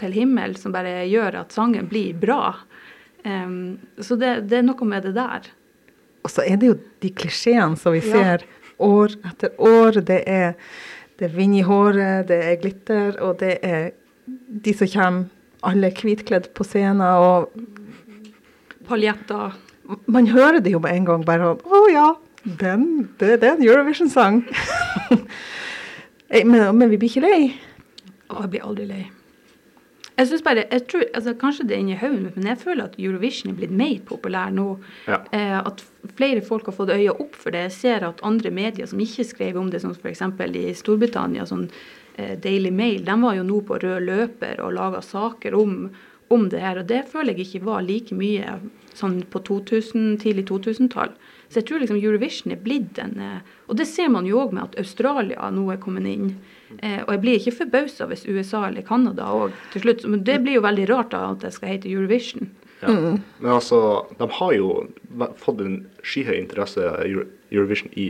til 0.00 0.14
himmel 0.16 0.56
som 0.58 0.72
bare 0.74 1.02
gjør 1.10 1.42
at 1.42 1.52
sangen 1.54 1.90
blir 1.90 2.16
bra. 2.18 2.54
Um, 3.26 3.82
så 4.00 4.16
det, 4.18 4.48
det 4.50 4.62
er 4.62 4.66
noe 4.66 4.88
med 4.88 5.04
det 5.06 5.16
der. 5.18 5.50
Og 6.22 6.30
så 6.30 6.44
er 6.46 6.56
det 6.60 6.68
jo 6.70 6.76
de 7.02 7.10
klisjeene 7.10 7.76
som 7.78 7.92
vi 7.96 8.00
Ja. 8.00 8.12
ser 8.12 8.44
år 8.82 9.14
etter 9.30 9.50
år. 9.58 10.00
Det 10.06 10.22
er, 10.26 10.54
det 11.18 11.28
er 11.30 11.36
vind 11.36 11.56
i 11.58 11.62
håret, 11.66 12.28
det 12.28 12.38
er 12.44 12.56
glitter, 12.62 13.20
og 13.22 13.38
det 13.40 13.58
er 13.62 13.90
de 14.62 14.74
som 14.74 14.86
kommer 14.88 15.24
alle 15.62 15.90
hvitkledd 15.94 16.50
på 16.54 16.64
scenen, 16.66 17.00
og 17.02 17.50
Paljetter. 18.88 19.52
man 20.06 20.26
hører 20.26 20.60
det 20.60 20.72
jo 20.72 20.78
med 20.82 20.94
en 20.96 21.04
gang 21.06 21.24
bare 21.24 21.52
sånn 21.52 21.60
Å 21.70 21.80
ja, 21.92 22.06
den, 22.58 22.86
det, 23.20 23.36
det 23.40 23.48
er 23.48 23.54
en 23.56 23.62
Eurovision-sang. 23.66 24.42
Men, 26.32 26.76
men 26.78 26.88
vi 26.88 26.96
blir 26.96 27.10
ikke 27.10 27.20
lei. 27.26 27.40
Å, 28.32 28.38
jeg 28.40 28.50
blir 28.54 28.62
aldri 28.64 28.86
lei. 28.88 29.02
Jeg 30.22 30.28
synes 30.30 30.44
bare, 30.46 30.62
jeg 30.70 30.84
tror, 30.86 31.02
altså 31.18 31.32
Kanskje 31.34 31.64
det 31.66 31.74
er 31.74 31.80
inni 31.82 31.96
hodet 31.98 32.20
mitt, 32.22 32.36
men 32.38 32.52
jeg 32.52 32.60
føler 32.60 32.84
at 32.86 32.98
Eurovision 33.00 33.50
er 33.50 33.56
blitt 33.58 33.72
mer 33.74 33.96
populær 34.06 34.52
nå. 34.54 34.66
Ja. 35.10 35.18
Eh, 35.34 35.56
at 35.58 35.82
flere 36.14 36.44
folk 36.46 36.68
har 36.70 36.76
fått 36.76 36.92
øya 36.94 37.16
opp 37.16 37.34
for 37.34 37.50
det. 37.50 37.64
Jeg 37.66 37.74
ser 37.74 38.06
at 38.06 38.22
andre 38.26 38.52
medier 38.54 38.86
som 38.86 39.02
ikke 39.02 39.26
skrev 39.26 39.58
om 39.58 39.72
det, 39.72 39.80
som 39.82 39.96
f.eks. 39.96 40.22
i 40.22 40.64
Storbritannia, 40.78 41.48
sånn 41.48 41.66
eh, 42.14 42.36
Daily 42.38 42.70
Mail, 42.70 43.02
de 43.08 43.18
var 43.24 43.34
jo 43.34 43.48
nå 43.48 43.58
på 43.66 43.80
rød 43.82 44.06
løper 44.06 44.62
og 44.62 44.76
laga 44.78 45.02
saker 45.02 45.58
om, 45.58 45.90
om 46.30 46.46
det 46.54 46.62
her. 46.62 46.84
Og 46.84 46.86
det 46.94 47.02
føler 47.10 47.34
jeg 47.34 47.48
ikke 47.48 47.66
var 47.72 47.82
like 47.88 48.14
mye 48.14 48.60
sånn 48.94 49.24
på 49.26 49.42
2000, 49.50 50.20
tidlig 50.22 50.46
2000-tall. 50.52 51.16
Så 51.50 51.60
jeg 51.60 51.66
tror 51.68 51.82
liksom 51.82 51.98
Eurovision 51.98 52.54
er 52.54 52.62
blitt 52.62 53.02
en 53.02 53.18
eh, 53.18 53.38
Og 53.66 53.74
det 53.80 53.90
ser 53.90 54.12
man 54.12 54.28
jo 54.28 54.38
òg 54.44 54.54
med 54.54 54.68
at 54.68 54.78
Australia 54.86 55.50
nå 55.50 55.66
er 55.72 55.82
kommet 55.82 56.06
inn. 56.06 56.36
Eh, 56.80 57.00
og 57.04 57.12
jeg 57.14 57.20
blir 57.22 57.38
ikke 57.38 57.56
forbausa 57.60 58.06
hvis 58.10 58.24
USA 58.28 58.64
eller 58.68 58.82
Canada 58.86 59.28
òg 59.34 59.54
til 59.72 59.84
slutt. 59.84 60.04
Men 60.08 60.24
det 60.24 60.40
blir 60.44 60.58
jo 60.58 60.64
veldig 60.64 60.88
rart 60.90 61.12
da 61.14 61.24
at 61.32 61.44
det 61.44 61.52
skal 61.56 61.74
hete 61.74 61.90
Eurovision. 61.90 62.50
Ja. 62.82 62.90
Men 62.90 63.50
altså, 63.52 63.78
de 64.18 64.26
har 64.38 64.52
jo 64.56 64.70
fått 65.38 65.60
en 65.62 65.76
skyhøy 66.02 66.34
interesse 66.40 66.82
av 66.82 67.04
Euro- 67.06 67.28
Eurovision 67.52 67.92
i 67.94 68.08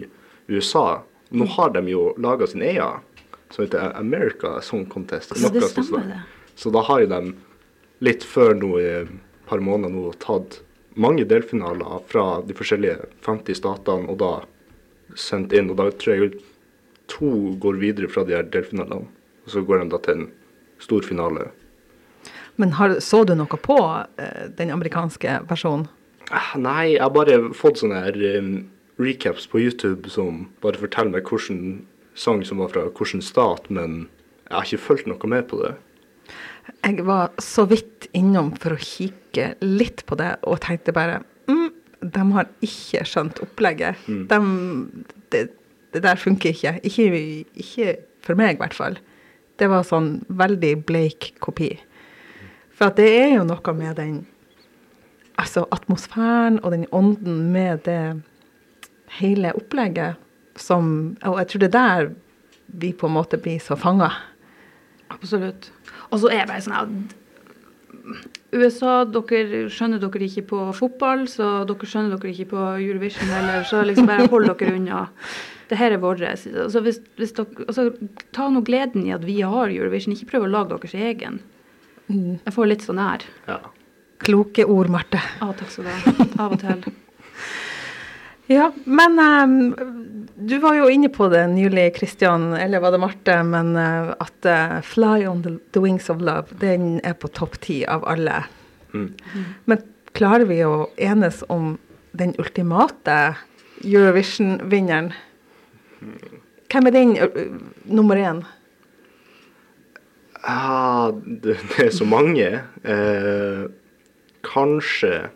USA. 0.49 1.03
Nå 1.33 1.49
har 1.57 1.75
de 1.75 1.83
jo 1.91 2.13
laga 2.21 2.47
sin 2.47 2.63
egen, 2.65 3.01
som 3.51 3.65
heter 3.65 3.93
America 3.99 4.61
Song 4.65 4.87
Contest. 4.89 5.37
Så 5.37 5.51
det 5.53 5.63
stemmer, 5.69 6.07
det. 6.09 6.21
Så 6.57 6.73
da 6.73 6.81
har 6.89 7.03
jo 7.05 7.11
de 7.11 7.35
litt 8.05 8.25
før 8.25 8.55
nå 8.57 8.79
i 8.81 8.89
et 9.03 9.13
par 9.49 9.61
måneder 9.61 9.93
nå 9.93 10.13
tatt 10.23 10.61
mange 10.97 11.25
delfinaler 11.29 12.01
fra 12.09 12.41
de 12.45 12.57
forskjellige 12.57 13.09
50 13.25 13.57
statene 13.61 14.09
og 14.13 14.19
da 14.21 14.33
sendt 15.17 15.53
inn. 15.57 15.71
Og 15.73 15.79
da 15.81 15.91
tror 15.93 16.17
jeg 16.17 16.33
to 17.13 17.57
går 17.63 17.81
videre 17.83 18.11
fra 18.13 18.25
de 18.27 18.37
her 18.37 18.47
delfinalene. 18.53 19.09
Og 19.43 19.55
så 19.55 19.63
går 19.67 19.83
de 19.83 19.91
da 19.93 20.01
til 20.05 20.21
en 20.21 20.29
stor 20.83 21.05
finale. 21.07 21.51
Men 22.61 22.75
har, 22.79 22.99
så 23.01 23.23
du 23.25 23.35
noe 23.39 23.59
på 23.61 23.79
eh, 24.21 24.49
den 24.59 24.73
amerikanske 24.75 25.41
versjonen? 25.51 25.89
Ah, 26.31 26.53
Nei, 26.57 26.95
jeg 26.95 27.03
har 27.03 27.13
bare 27.15 27.39
fått 27.57 27.81
sånne 27.83 28.03
her 28.05 28.19
um, 28.39 28.53
recaps 29.01 29.49
på 29.51 29.61
YouTube 29.65 30.11
som 30.13 30.47
bare 30.65 30.81
forteller 30.81 31.17
meg 31.17 31.29
hvilken 31.29 31.83
sang 32.15 32.43
som 32.47 32.61
var 32.63 32.71
fra 32.73 32.85
hvilken 32.89 33.25
stat, 33.25 33.69
men 33.73 34.07
jeg 34.49 34.55
har 34.55 34.69
ikke 34.69 34.87
fulgt 34.87 35.09
noe 35.11 35.33
med 35.33 35.49
på 35.51 35.63
det. 35.63 35.73
Jeg 36.85 37.05
var 37.09 37.33
så 37.43 37.65
vidt 37.67 38.07
innom 38.15 38.53
for 38.61 38.77
å 38.77 38.81
kikke 38.81 39.55
litt 39.65 40.05
på 40.07 40.19
det, 40.21 40.35
og 40.47 40.61
tenkte 40.63 40.95
bare 40.95 41.23
mm, 41.51 41.71
de 42.03 42.25
har 42.37 42.51
ikke 42.65 43.05
skjønt 43.09 43.41
opplegget. 43.43 44.05
De, 44.07 44.39
det, 45.35 45.47
det 45.93 46.03
der 46.05 46.21
funker 46.21 46.53
ikke. 46.53 46.79
ikke. 46.83 47.45
Ikke 47.55 47.97
for 48.25 48.39
meg, 48.39 48.57
i 48.57 48.63
hvert 48.63 48.77
fall. 48.77 48.99
Det 49.61 49.69
var 49.71 49.85
sånn 49.87 50.23
veldig 50.29 50.75
bleik 50.89 51.33
kopi. 51.45 51.75
For 52.73 52.91
at 52.91 52.99
det 52.99 53.09
er 53.13 53.35
jo 53.37 53.47
noe 53.47 53.75
med 53.77 53.97
den 54.01 54.21
altså 55.41 55.65
atmosfæren 55.75 56.61
og 56.63 56.73
den 56.75 56.87
ånden 56.93 57.53
med 57.53 57.85
det 57.89 58.23
hele 59.19 59.53
opplegget 59.57 60.21
som 60.57 61.17
Og 61.25 61.39
jeg 61.39 61.49
tror 61.49 61.61
det 61.61 61.69
er 61.69 61.79
der 61.79 62.11
vi 62.67 62.93
på 62.93 63.07
en 63.07 63.15
måte 63.17 63.39
blir 63.41 63.59
så 63.61 63.77
fanga. 63.77 64.11
Absolutt. 65.11 65.73
Og 66.11 66.21
så 66.21 66.29
er 66.29 66.43
jeg 66.43 66.49
bare 66.49 66.65
sånn 66.65 67.09
USA, 68.53 69.03
dere 69.09 69.65
skjønner 69.73 70.03
dere 70.03 70.27
ikke 70.27 70.45
på 70.51 70.61
fotball, 70.77 71.25
så 71.31 71.63
dere 71.69 71.89
skjønner 71.89 72.19
dere 72.19 72.33
ikke 72.35 72.51
på 72.53 72.65
Eurovision 72.83 73.31
heller, 73.33 73.65
så 73.69 73.85
liksom 73.87 74.09
bare 74.11 74.29
hold 74.33 74.51
dere 74.51 74.77
unna. 74.77 75.03
Det 75.71 75.79
her 75.81 75.95
er 75.95 76.03
vårt. 76.03 76.21
Altså 76.27 76.83
hvis, 76.85 76.99
hvis 77.17 77.33
dere, 77.39 77.67
altså, 77.69 77.89
ta 78.37 78.49
nå 78.53 78.65
gleden 78.67 79.07
i 79.07 79.15
at 79.15 79.25
vi 79.25 79.41
har 79.41 79.73
Eurovision, 79.73 80.17
ikke 80.17 80.35
prøv 80.35 80.49
å 80.49 80.53
lage 80.53 80.75
deres 80.75 80.99
egen. 80.99 81.41
Jeg 82.13 82.53
får 82.53 82.69
litt 82.69 82.85
sånn 82.85 83.01
her. 83.01 83.25
Ja. 83.49 83.61
Kloke 84.23 84.67
ord, 84.69 84.91
Marte. 84.93 85.23
Ah, 85.43 85.55
takk 85.57 85.73
skal 85.73 85.89
du 85.89 85.95
ha. 85.95 86.27
Av 86.45 86.59
og 86.59 86.61
til. 86.63 86.85
Ja, 88.53 88.73
men 88.85 89.19
um, 89.19 90.17
du 90.37 90.59
var 90.59 90.77
jo 90.77 90.89
inne 90.93 91.09
på 91.13 91.29
det 91.33 91.45
nylig, 91.55 91.95
Kristian, 91.97 92.51
eller 92.59 92.83
var 92.83 92.93
det 92.93 93.01
Marte, 93.01 93.39
men 93.49 93.77
uh, 93.77 94.13
at 94.21 94.49
uh, 94.49 94.81
'Fly 94.85 95.27
on 95.27 95.43
the, 95.43 95.57
the 95.73 95.81
Wings 95.81 96.11
of 96.11 96.21
Love' 96.21 96.53
den 96.61 97.01
er 97.05 97.17
på 97.17 97.31
topp 97.33 97.61
ti 97.65 97.83
av 97.87 98.05
alle. 98.05 98.43
Mm. 98.93 99.15
Men 99.65 99.85
klarer 100.13 100.45
vi 100.51 100.61
å 100.67 100.91
enes 101.01 101.41
om 101.49 101.79
den 102.13 102.35
ultimate 102.39 103.37
Eurovision-vinneren? 103.85 105.13
Hvem 106.73 106.89
er 106.89 106.95
den 106.95 107.15
ø, 107.17 107.29
ø, 107.29 107.47
nummer 107.85 108.17
én? 108.21 108.43
Ah, 110.43 111.13
det, 111.15 111.57
det 111.73 111.87
er 111.87 111.95
så 111.95 112.05
mange. 112.05 112.49
Eh, 112.85 113.63
kanskje 114.43 115.31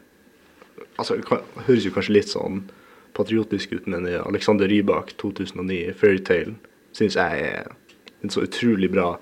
Altså, 0.96 1.18
det 1.20 1.40
høres 1.66 1.84
jo 1.84 1.90
kanskje 1.92 2.14
litt 2.16 2.30
sånn 2.32 2.62
patriotisk 3.16 3.72
ut, 3.72 3.86
men 3.86 4.06
Alexander 4.06 4.68
Rybak 4.68 5.14
2009, 5.20 5.92
'Fairytale', 5.96 6.56
syns 6.92 7.16
jeg 7.16 7.40
er 7.40 7.72
en 8.22 8.30
så 8.30 8.44
utrolig 8.44 8.90
bra 8.92 9.16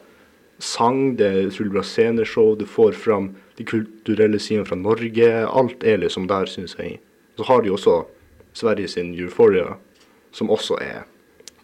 sang. 0.58 1.16
Det 1.18 1.26
er 1.26 1.48
utrolig 1.48 1.72
bra 1.72 1.82
sceneshow. 1.82 2.54
Du 2.58 2.66
får 2.66 2.92
fram 2.92 3.32
de 3.58 3.64
kulturelle 3.64 4.38
sidene 4.38 4.66
fra 4.66 4.78
Norge. 4.78 5.30
Alt 5.46 5.84
er 5.84 6.02
liksom 6.02 6.28
der, 6.30 6.46
syns 6.50 6.76
jeg. 6.78 6.98
Så 7.36 7.46
har 7.48 7.62
de 7.62 7.72
også 7.74 8.04
Sverige 8.52 8.88
sin 8.88 9.14
'Euphoria', 9.14 9.76
som 10.32 10.50
også 10.50 10.78
er 10.80 11.04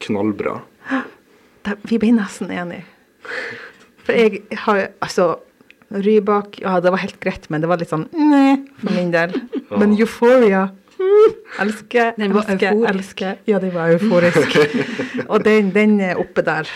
knallbra. 0.01 0.61
Vi 1.91 1.99
ble 1.99 2.13
nesten 2.13 2.51
enige. 2.51 2.85
For 4.05 4.13
jeg 4.13 4.43
har 4.53 4.89
altså 5.01 5.37
Rybak 5.91 6.61
Ja, 6.61 6.81
det 6.81 6.91
var 6.91 7.03
helt 7.03 7.21
greit, 7.21 7.51
men 7.51 7.61
det 7.61 7.69
var 7.69 7.81
litt 7.81 7.91
sånn 7.91 8.07
nei 8.15 8.57
for 8.79 8.95
min 8.95 9.11
del. 9.11 9.35
Men 9.81 9.95
Euphoria 9.99 10.69
Elsker, 11.61 12.15
Den 12.17 12.35
var 12.35 12.49
elsker, 12.49 12.73
euforisk. 12.73 12.95
elsker. 12.95 13.43
Ja, 13.51 13.59
den 13.63 13.75
var 13.75 13.93
euforisk. 13.95 14.57
Og 15.33 15.45
den, 15.45 15.71
den 15.75 15.99
er 16.01 16.21
oppe 16.21 16.45
der 16.47 16.69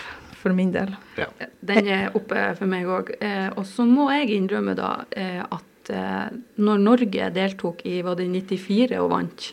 for 0.45 0.53
min 0.53 0.71
del. 0.75 0.93
Ja. 1.17 1.29
Den 1.65 1.87
er 1.89 2.15
oppe 2.17 2.41
for 2.59 2.69
meg 2.69 2.89
òg. 2.89 3.13
Eh, 3.17 3.47
og 3.55 3.65
så 3.65 3.85
må 3.89 4.11
jeg 4.13 4.35
innrømme 4.35 4.75
da 4.77 4.91
eh, 5.17 5.41
at 5.41 5.93
eh, 5.93 6.35
når 6.61 6.83
Norge 6.83 7.29
deltok 7.33 7.81
i 7.89 8.01
var 8.05 8.19
det 8.19 8.27
94 8.29 8.99
og 9.01 9.09
vant 9.13 9.47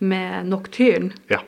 med 0.00 0.46
Nocturne, 0.48 1.10
ja. 1.32 1.42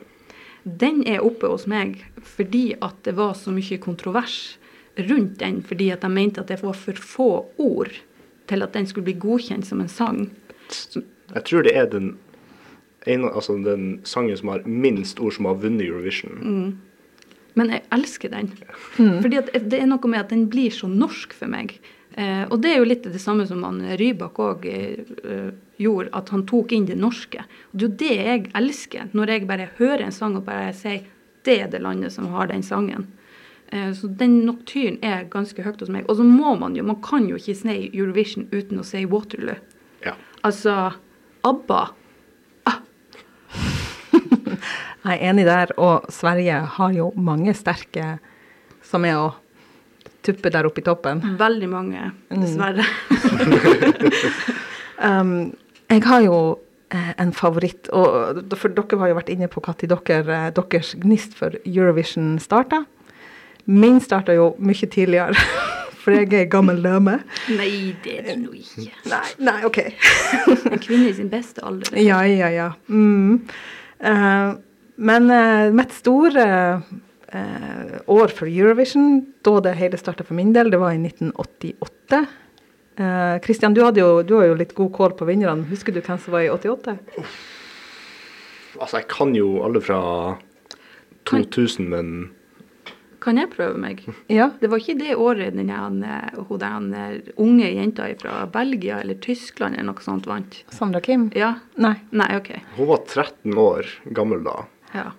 den 0.63 1.01
er 1.09 1.23
oppe 1.25 1.49
hos 1.49 1.65
meg 1.69 2.03
fordi 2.23 2.73
at 2.83 2.99
det 3.07 3.15
var 3.17 3.33
så 3.39 3.51
mye 3.55 3.79
kontrovers 3.81 4.57
rundt 4.97 5.39
den, 5.39 5.61
fordi 5.65 5.89
at 5.91 6.03
de 6.03 6.11
mente 6.11 6.43
at 6.43 6.51
det 6.51 6.59
var 6.61 6.75
for 6.77 6.99
få 6.99 7.29
ord 7.57 7.95
til 8.51 8.65
at 8.65 8.75
den 8.75 8.85
skulle 8.87 9.07
bli 9.09 9.17
godkjent 9.19 9.65
som 9.67 9.81
en 9.81 9.89
sang. 9.91 10.27
Jeg 11.33 11.43
tror 11.47 11.65
det 11.65 11.73
er 11.77 11.87
den, 11.89 12.13
ene, 13.09 13.31
altså 13.31 13.57
den 13.63 13.99
sangen 14.07 14.37
som 14.39 14.53
har 14.53 14.65
minst 14.65 15.19
ord 15.19 15.35
som 15.35 15.49
har 15.49 15.59
vunnet 15.61 15.87
Eurovision. 15.87 16.77
Men 17.59 17.69
jeg 17.69 17.83
elsker 17.93 18.31
den. 18.33 18.49
Fordi 18.95 19.41
at 19.41 19.51
det 19.69 19.81
er 19.81 19.89
noe 19.89 20.09
med 20.09 20.23
at 20.23 20.31
den 20.33 20.47
blir 20.51 20.73
så 20.73 20.89
norsk 20.89 21.35
for 21.37 21.51
meg. 21.51 21.75
Eh, 22.13 22.43
og 22.49 22.59
det 22.61 22.73
er 22.73 22.79
jo 22.81 22.89
litt 22.89 23.05
det 23.09 23.21
samme 23.21 23.45
som 23.49 23.63
han 23.65 23.79
Rybak 23.97 24.37
òg 24.41 24.67
eh, 24.69 25.49
gjorde, 25.81 26.11
at 26.13 26.29
han 26.33 26.45
tok 26.49 26.73
inn 26.75 26.85
det 26.89 26.97
norske. 26.99 27.45
Og 27.71 27.79
det 27.79 27.83
er 27.83 27.89
jo 27.89 27.97
det 28.03 28.13
jeg 28.19 28.45
elsker, 28.59 29.09
når 29.17 29.33
jeg 29.33 29.49
bare 29.49 29.71
hører 29.79 30.05
en 30.07 30.15
sang 30.15 30.37
og 30.37 30.45
bare 30.45 30.71
sier 30.77 31.07
det 31.43 31.57
er 31.59 31.71
det 31.71 31.81
landet 31.83 32.13
som 32.15 32.29
har 32.31 32.47
den 32.51 32.63
sangen. 32.63 33.07
Eh, 33.73 33.89
så 33.97 34.07
den 34.07 34.43
noktyren 34.47 34.99
er 35.05 35.25
ganske 35.33 35.65
høyt 35.65 35.81
hos 35.81 35.91
meg. 35.93 36.05
Og 36.07 36.19
så 36.19 36.27
må 36.27 36.53
man 36.59 36.77
jo, 36.77 36.85
man 36.85 37.01
kan 37.03 37.25
jo 37.29 37.39
ikke 37.39 37.57
si 37.57 37.77
Eurovision 37.89 38.47
uten 38.53 38.81
å 38.81 38.87
si 38.87 39.03
Waterloo. 39.09 39.57
Ja. 40.05 40.15
Altså 40.45 40.93
ABBA. 41.43 41.81
Jeg 45.03 45.19
er 45.19 45.29
enig 45.31 45.45
der, 45.45 45.73
og 45.77 46.05
Sverige 46.13 46.59
har 46.77 46.93
jo 46.95 47.09
mange 47.15 47.53
sterke 47.57 48.17
som 48.83 49.03
er 49.07 49.19
å 49.19 49.31
tuppe 50.23 50.51
der 50.53 50.67
oppe 50.67 50.79
i 50.79 50.85
toppen. 50.85 51.23
Veldig 51.39 51.69
mange, 51.71 52.11
dessverre. 52.31 52.87
Um, 55.03 55.55
jeg 55.89 56.03
har 56.05 56.21
jo 56.23 56.35
eh, 56.93 57.13
en 57.19 57.33
favoritt, 57.35 57.89
og 57.91 58.39
for 58.55 58.71
dere 58.71 58.99
har 59.01 59.09
jo 59.11 59.17
vært 59.17 59.31
inne 59.33 59.49
på 59.51 59.59
når 59.65 59.81
dere, 59.81 60.37
eh, 60.37 60.51
deres 60.55 60.93
gnist 61.01 61.35
for 61.35 61.57
Eurovision 61.65 62.37
starta. 62.39 62.83
Min 63.65 63.99
starta 63.99 64.35
jo 64.37 64.53
mye 64.63 64.87
tidligere, 64.87 65.35
for 66.03 66.15
jeg 66.15 66.31
er 66.37 66.47
gammel 66.51 66.79
dame. 66.83 67.17
Nei, 67.51 67.95
det 68.05 68.19
er 68.21 68.37
nå 68.39 68.53
ikke. 68.55 68.91
Nei, 69.11 69.25
nei, 69.43 69.57
OK. 69.67 69.81
En 70.71 70.79
kvinne 70.79 71.09
i 71.09 71.17
sin 71.17 71.31
beste 71.33 71.65
alder. 71.65 71.97
Ja, 71.99 72.21
ja, 72.29 72.53
ja. 72.53 72.69
Mm. 72.87 73.41
Eh, 73.99 74.53
men 74.95 75.31
uh, 75.31 75.71
mitt 75.73 75.93
store 75.95 76.45
uh, 77.33 77.95
år 78.05 78.33
for 78.35 78.49
Eurovision, 78.49 79.21
da 79.45 79.57
det 79.65 79.77
hele 79.79 79.99
starta 79.99 80.25
for 80.27 80.37
min 80.37 80.53
del. 80.53 80.71
Det 80.73 80.81
var 80.81 80.93
i 80.93 81.01
1988. 81.01 82.23
Kristian, 83.43 83.73
uh, 83.73 83.75
du, 83.75 83.81
hadde 83.87 84.03
jo, 84.03 84.21
du 84.21 84.35
har 84.37 84.51
jo 84.51 84.59
litt 84.59 84.75
god 84.77 84.93
kål 84.93 85.17
på 85.17 85.27
vinnerne. 85.29 85.65
Husker 85.71 85.95
du 85.95 86.01
hvem 86.03 86.21
som 86.21 86.35
var 86.35 86.45
i 86.45 86.51
88? 86.53 86.97
Altså, 88.79 88.99
jeg 88.99 89.09
kan 89.11 89.33
jo 89.37 89.59
alle 89.65 89.81
fra 89.83 89.99
2000, 91.29 91.89
men 91.89 92.15
Kan 93.23 93.37
jeg 93.39 93.53
prøve 93.53 93.79
meg? 93.79 94.01
Ja. 94.39 94.49
Det 94.59 94.67
var 94.71 94.81
ikke 94.81 94.97
det 94.99 95.15
året 95.15 95.55
den 95.55 95.69
eh, 95.71 96.41
hun 96.49 96.93
eh, 96.97 97.31
unge 97.39 97.69
jenta 97.71 98.09
fra 98.19 98.43
Belgia 98.51 98.99
eller 98.99 99.15
Tyskland 99.23 99.77
eller 99.77 99.93
noe 99.93 100.03
sånt 100.03 100.27
vant. 100.27 100.63
Sandra 100.73 100.99
Kim? 101.03 101.29
Ja? 101.37 101.53
Nei. 101.79 101.95
Nei, 102.11 102.29
OK. 102.35 102.51
hun 102.77 102.89
var 102.89 103.05
13 103.07 103.57
år 103.57 103.93
gammel 104.11 104.43
da. 104.43 104.63
Ja. 104.93 105.11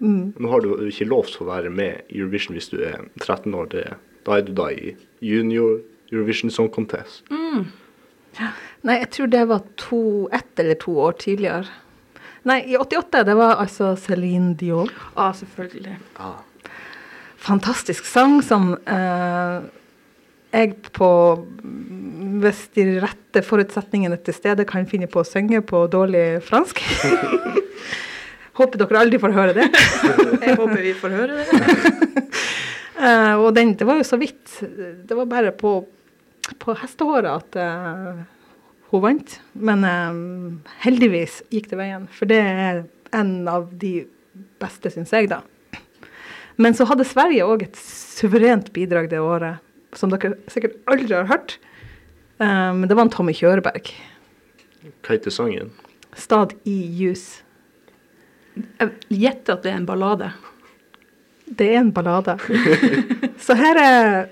Mm. 0.00 0.34
Nå 0.36 0.50
har 0.52 0.60
du 0.60 0.86
ikke 0.90 1.08
lov 1.08 1.28
til 1.30 1.44
å 1.44 1.50
være 1.50 1.72
med 1.72 2.04
i 2.12 2.20
Eurovision 2.20 2.56
hvis 2.56 2.70
du 2.72 2.78
er 2.84 3.00
13 3.22 3.54
år. 3.56 3.70
Det, 3.72 3.84
da 4.28 4.38
er 4.38 4.46
du 4.46 4.52
da 4.56 4.68
i 4.74 4.94
junior 5.24 5.80
Eurovision 6.12 6.52
Song 6.52 6.70
Contest. 6.72 7.24
Nei, 8.86 8.98
jeg 9.00 9.10
tror 9.14 9.30
det 9.32 9.44
var 9.48 9.64
to, 9.80 10.02
ett 10.34 10.60
eller 10.60 10.76
to 10.82 10.98
år 11.02 11.16
tidligere. 11.22 11.70
Nei, 12.46 12.60
i 12.70 12.76
88, 12.78 13.24
det 13.26 13.34
var 13.38 13.56
altså 13.62 13.94
Céline 13.98 14.54
Dion. 14.58 14.90
Ah, 15.18 15.32
selvfølgelig. 15.34 15.96
Ah. 16.22 16.44
Fantastisk 17.42 18.06
sang 18.06 18.38
som 18.44 18.74
eh, 18.90 19.66
jeg 20.56 20.72
på 20.94 21.08
Hvis 22.42 22.62
de 22.76 22.84
rette 23.02 23.42
forutsetningene 23.44 24.18
til 24.24 24.34
stede 24.34 24.66
kan 24.68 24.86
finne 24.88 25.08
på 25.10 25.22
å 25.22 25.26
synge 25.26 25.62
på 25.66 25.86
dårlig 25.90 26.42
fransk. 26.46 26.82
Håper 28.56 28.80
dere 28.80 29.02
aldri 29.02 29.20
får 29.20 29.34
høre 29.36 29.56
det. 29.56 29.66
Jeg 30.46 30.56
håper 30.56 30.80
vi 30.80 30.94
får 30.96 31.16
høre 31.16 31.42
det. 31.42 32.24
uh, 33.00 33.34
og 33.42 33.50
den, 33.56 33.74
det 33.76 33.86
var 33.88 34.00
jo 34.00 34.06
så 34.08 34.16
vidt 34.20 34.54
Det 35.06 35.16
var 35.18 35.28
bare 35.28 35.52
på, 35.52 35.78
på 36.62 36.76
hestehåret 36.80 37.28
at 37.34 37.58
uh, 37.60 38.22
hun 38.92 39.04
vant. 39.04 39.36
Men 39.52 39.84
uh, 39.84 40.72
heldigvis 40.86 41.42
gikk 41.52 41.68
det 41.72 41.80
veien, 41.82 42.08
for 42.16 42.30
det 42.30 42.40
er 42.40 42.84
en 43.16 43.36
av 43.50 43.68
de 43.76 44.06
beste, 44.60 44.90
syns 44.92 45.12
jeg, 45.12 45.28
da. 45.30 45.42
Men 46.56 46.76
så 46.76 46.86
hadde 46.88 47.04
Sverige 47.04 47.44
òg 47.44 47.66
et 47.66 47.76
suverent 47.76 48.70
bidrag 48.72 49.10
det 49.12 49.20
året, 49.20 49.60
som 49.96 50.12
dere 50.12 50.34
sikkert 50.52 50.78
aldri 50.88 51.12
har 51.12 51.28
hørt. 51.28 51.58
Eh, 52.40 52.72
Men 52.74 52.88
det 52.88 52.96
var 52.96 53.06
en 53.06 53.12
Tommy 53.12 53.34
Kjøreberg. 53.36 53.92
Hva 55.02 55.12
heter 55.12 55.30
sangen? 55.30 55.72
'Stad 56.16 56.54
i 56.64 56.76
ljus'. 56.96 57.42
Jeg 58.56 58.92
gjetter 59.12 59.56
at 59.56 59.64
det 59.64 59.72
er 59.72 59.80
en 59.80 59.88
ballade. 59.88 60.30
Det 61.46 61.68
er 61.74 61.80
en 61.80 61.92
ballade. 61.94 62.36
Så 63.44 63.56
her 63.58 63.78
er, 63.80 64.28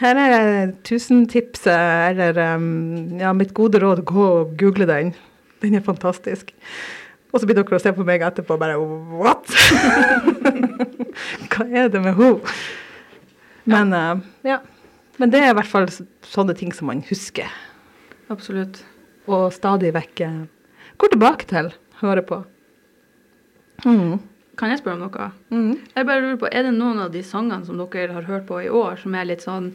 her 0.00 0.20
er 0.20 0.72
tusentipset, 0.86 2.10
eller 2.10 2.38
um, 2.56 3.18
ja, 3.20 3.32
mitt 3.36 3.54
gode 3.56 3.82
råd, 3.82 4.04
gå 4.08 4.28
og 4.40 4.54
google 4.60 4.86
den. 4.88 5.12
Den 5.62 5.74
er 5.78 5.84
fantastisk. 5.84 6.54
Og 7.34 7.40
så 7.40 7.48
blir 7.48 7.58
dere 7.58 7.76
å 7.76 7.82
se 7.82 7.90
på 7.90 8.06
meg 8.06 8.22
etterpå 8.22 8.54
og 8.54 8.62
bare 8.62 8.78
What?! 8.78 9.50
Hva 11.50 11.66
er 11.66 11.90
det 11.90 12.02
med 12.02 12.14
henne? 12.14 12.54
Men 13.70 13.94
uh, 13.94 14.22
ja. 14.46 14.60
Men 15.18 15.30
det 15.30 15.42
er 15.42 15.52
i 15.52 15.58
hvert 15.58 15.70
fall 15.70 15.86
sånne 16.26 16.56
ting 16.58 16.72
som 16.74 16.88
man 16.90 17.04
husker, 17.06 17.50
Absolutt. 18.32 18.80
og 19.30 19.52
stadig 19.54 19.92
vekk 19.94 20.24
går 20.98 21.12
tilbake 21.12 21.46
til, 21.50 21.70
hører 22.00 22.26
på. 22.26 22.40
Mm. 23.82 24.20
Kan 24.58 24.70
jeg 24.70 24.80
spørre 24.80 24.98
om 24.98 25.06
noe? 25.08 25.30
Mm. 25.50 25.72
Jeg 25.96 26.06
bare 26.06 26.22
lurer 26.22 26.40
på, 26.40 26.50
Er 26.52 26.62
det 26.66 26.74
noen 26.76 27.00
av 27.02 27.14
de 27.14 27.22
sangene 27.26 27.66
som 27.66 27.80
dere 27.80 28.14
har 28.14 28.28
hørt 28.28 28.46
på 28.46 28.60
i 28.62 28.70
år, 28.70 29.00
som 29.02 29.14
er 29.18 29.26
litt 29.26 29.42
sånn 29.42 29.72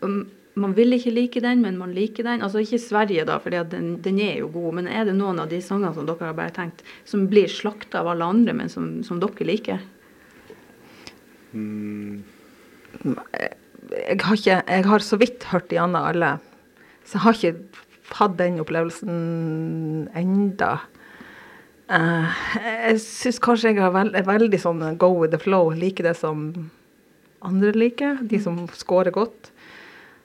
um, 0.00 0.22
Man 0.54 0.74
vil 0.76 0.94
ikke 0.94 1.14
like 1.14 1.40
den, 1.42 1.62
men 1.62 1.78
man 1.78 1.94
liker 1.94 2.26
den. 2.26 2.42
Altså 2.42 2.62
ikke 2.62 2.78
Sverige, 2.82 3.24
da, 3.24 3.38
for 3.42 3.54
den, 3.54 3.94
den 4.02 4.18
er 4.20 4.42
jo 4.42 4.50
god. 4.52 4.74
Men 4.78 4.88
er 4.90 5.06
det 5.08 5.14
noen 5.16 5.38
av 5.40 5.48
de 5.50 5.60
sangene 5.62 5.94
som 5.94 6.06
dere 6.06 6.30
har 6.30 6.36
bare 6.36 6.54
tenkt 6.54 6.82
som 7.08 7.28
blir 7.30 7.48
slakta 7.48 8.02
av 8.02 8.10
alle 8.12 8.26
andre, 8.26 8.54
men 8.58 8.68
som, 8.68 9.00
som 9.06 9.22
dere 9.22 9.46
liker? 9.46 9.80
jeg 13.90 14.18
har, 14.22 14.36
ikke, 14.36 14.62
jeg 14.62 14.84
har 14.86 15.02
så 15.02 15.18
vidt 15.18 15.46
hørt 15.50 15.70
de 15.70 15.80
andre 15.82 16.02
alle. 16.12 16.30
Så 17.04 17.16
jeg 17.16 17.24
har 17.24 17.38
ikke 17.38 17.56
hatt 18.18 18.36
den 18.38 18.60
opplevelsen 18.62 20.10
enda. 20.18 20.76
Eh, 21.90 22.42
jeg 22.86 23.00
syns 23.02 23.40
kanskje 23.42 23.72
jeg 23.72 23.80
er, 23.82 23.94
veld, 23.94 24.14
er 24.14 24.26
veldig 24.26 24.60
sånn 24.62 24.84
go 25.00 25.10
with 25.16 25.34
the 25.34 25.40
flow. 25.42 25.72
Liker 25.74 26.06
det 26.06 26.16
som 26.20 26.52
andre 27.46 27.72
liker. 27.74 28.20
De 28.30 28.38
som 28.42 28.62
scorer 28.76 29.14
godt. 29.14 29.50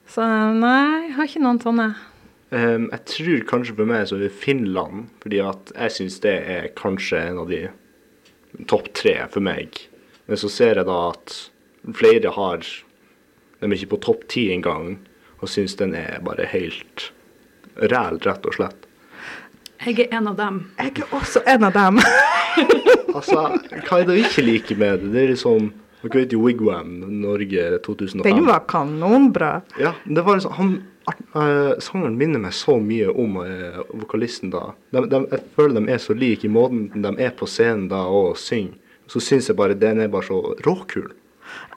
Så 0.06 0.22
nei, 0.22 1.08
jeg 1.08 1.16
har 1.16 1.30
ikke 1.30 1.42
noen 1.42 1.58
sånne. 1.62 1.88
Um, 2.54 2.86
jeg 2.92 3.02
tror 3.10 3.40
kanskje 3.50 3.74
for 3.74 3.90
meg 3.90 4.04
så 4.06 4.20
er 4.20 4.28
det 4.28 4.36
Finland, 4.38 5.08
fordi 5.24 5.40
at 5.42 5.72
jeg 5.74 5.94
syns 5.96 6.20
det 6.22 6.36
er 6.46 6.68
kanskje 6.78 7.24
en 7.32 7.40
av 7.42 7.50
de 7.50 7.64
topp 8.70 8.92
tre 8.94 9.16
for 9.32 9.42
meg. 9.42 9.80
Men 10.30 10.38
så 10.38 10.50
ser 10.52 10.78
jeg 10.78 10.86
da 10.86 11.00
at 11.08 11.34
flere 11.98 12.30
har 12.36 12.62
dem 13.58 13.74
ikke 13.74 13.96
på 13.96 14.02
topp 14.06 14.28
ti 14.30 14.46
engang, 14.54 15.00
og 15.42 15.50
syns 15.50 15.74
den 15.80 15.96
er 15.98 16.22
bare 16.24 16.46
helt 16.52 17.10
ræl, 17.76 18.22
rett 18.22 18.46
og 18.46 18.54
slett. 18.54 18.86
Jeg 19.84 20.06
er 20.06 20.14
en 20.16 20.30
av 20.30 20.36
dem. 20.38 20.60
Jeg 20.78 20.92
er 21.02 21.16
også 21.16 21.42
en 21.46 21.68
av 21.68 21.76
dem. 21.76 22.00
Altså, 23.16 23.42
hva 23.86 23.96
er 23.96 24.02
det 24.04 24.12
du 24.12 24.18
ikke 24.26 24.42
liker 24.44 24.76
med 24.76 25.00
det? 25.00 25.10
Det 25.14 25.20
er 25.22 25.30
liksom 25.30 25.70
Dere 26.02 26.20
vet 26.20 26.34
jo 26.34 26.42
Wigwam, 26.44 26.90
Norge 27.22 27.62
2005. 27.86 28.26
Den 28.26 28.44
var 28.46 28.66
kanonbra. 28.68 29.62
Ja, 29.80 29.94
det 30.04 30.24
var 30.26 30.36
liksom, 30.36 30.52
han, 30.58 30.74
uh, 31.32 31.72
Sangeren 31.82 32.18
minner 32.20 32.42
meg 32.42 32.52
så 32.54 32.76
mye 32.82 33.08
om 33.08 33.38
uh, 33.40 33.80
vokalisten 33.96 34.52
da. 34.52 34.68
De, 34.92 35.02
de, 35.08 35.22
jeg 35.32 35.46
føler 35.56 35.78
de 35.80 35.94
er 35.94 36.02
så 36.04 36.16
like 36.16 36.46
i 36.46 36.52
måten 36.52 36.90
de 36.92 37.12
er 37.24 37.32
på 37.36 37.48
scenen 37.48 37.88
da 37.92 38.04
og 38.04 38.36
synger. 38.40 38.76
Så 39.08 39.22
syns 39.24 39.48
jeg 39.48 39.58
bare 39.58 39.78
den 39.78 40.02
er 40.04 40.12
bare 40.12 40.28
så 40.28 40.42
råkul. 40.66 41.08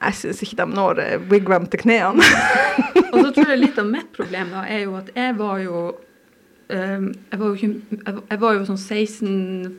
Jeg 0.00 0.18
syns 0.20 0.44
ikke 0.44 0.60
de 0.60 0.68
når 0.76 1.02
uh, 1.02 1.16
Wigwam 1.32 1.66
til 1.72 1.82
knærne. 1.86 2.26
Og 3.10 3.16
så 3.24 3.30
tror 3.34 3.50
jeg 3.50 3.58
litt 3.64 3.78
av 3.80 3.88
mitt 3.90 4.12
problem 4.14 4.52
da, 4.54 4.62
er 4.70 4.84
jo 4.84 4.94
at 5.00 5.10
jeg 5.16 5.34
var 5.40 5.58
jo 5.64 5.80
jeg, 6.70 7.38
var 7.40 7.46
jo 7.46 7.54
jeg, 7.60 8.40
var- 8.40 8.54
jo 8.58 8.64
sånn 8.68 8.78
16 8.78 9.74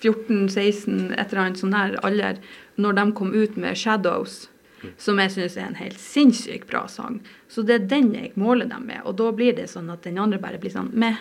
14-16, 0.00 1.10
et 1.12 1.28
eller 1.32 1.42
annet 1.42 1.58
sånn 1.60 1.74
her 1.76 1.96
alder, 2.06 2.38
når 2.80 2.94
de 2.96 3.02
kom 3.18 3.34
ut 3.36 3.56
med 3.60 3.76
'Shadows', 3.76 4.46
som 4.96 5.18
jeg 5.20 5.30
syns 5.34 5.56
er 5.60 5.66
en 5.66 5.74
helt 5.76 5.98
sinnssykt 6.00 6.66
bra 6.70 6.86
sang. 6.88 7.20
Så 7.48 7.62
det 7.66 7.74
er 7.74 7.86
den 7.90 8.14
jeg 8.14 8.32
måler 8.40 8.64
dem 8.70 8.86
med, 8.86 9.02
og 9.04 9.16
da 9.18 9.30
blir 9.30 9.52
det 9.56 9.68
sånn 9.68 9.90
at 9.92 10.00
den 10.02 10.16
andre 10.18 10.38
bare 10.40 10.58
blir 10.58 10.70
sånn 10.72 10.88
meh. 10.94 11.16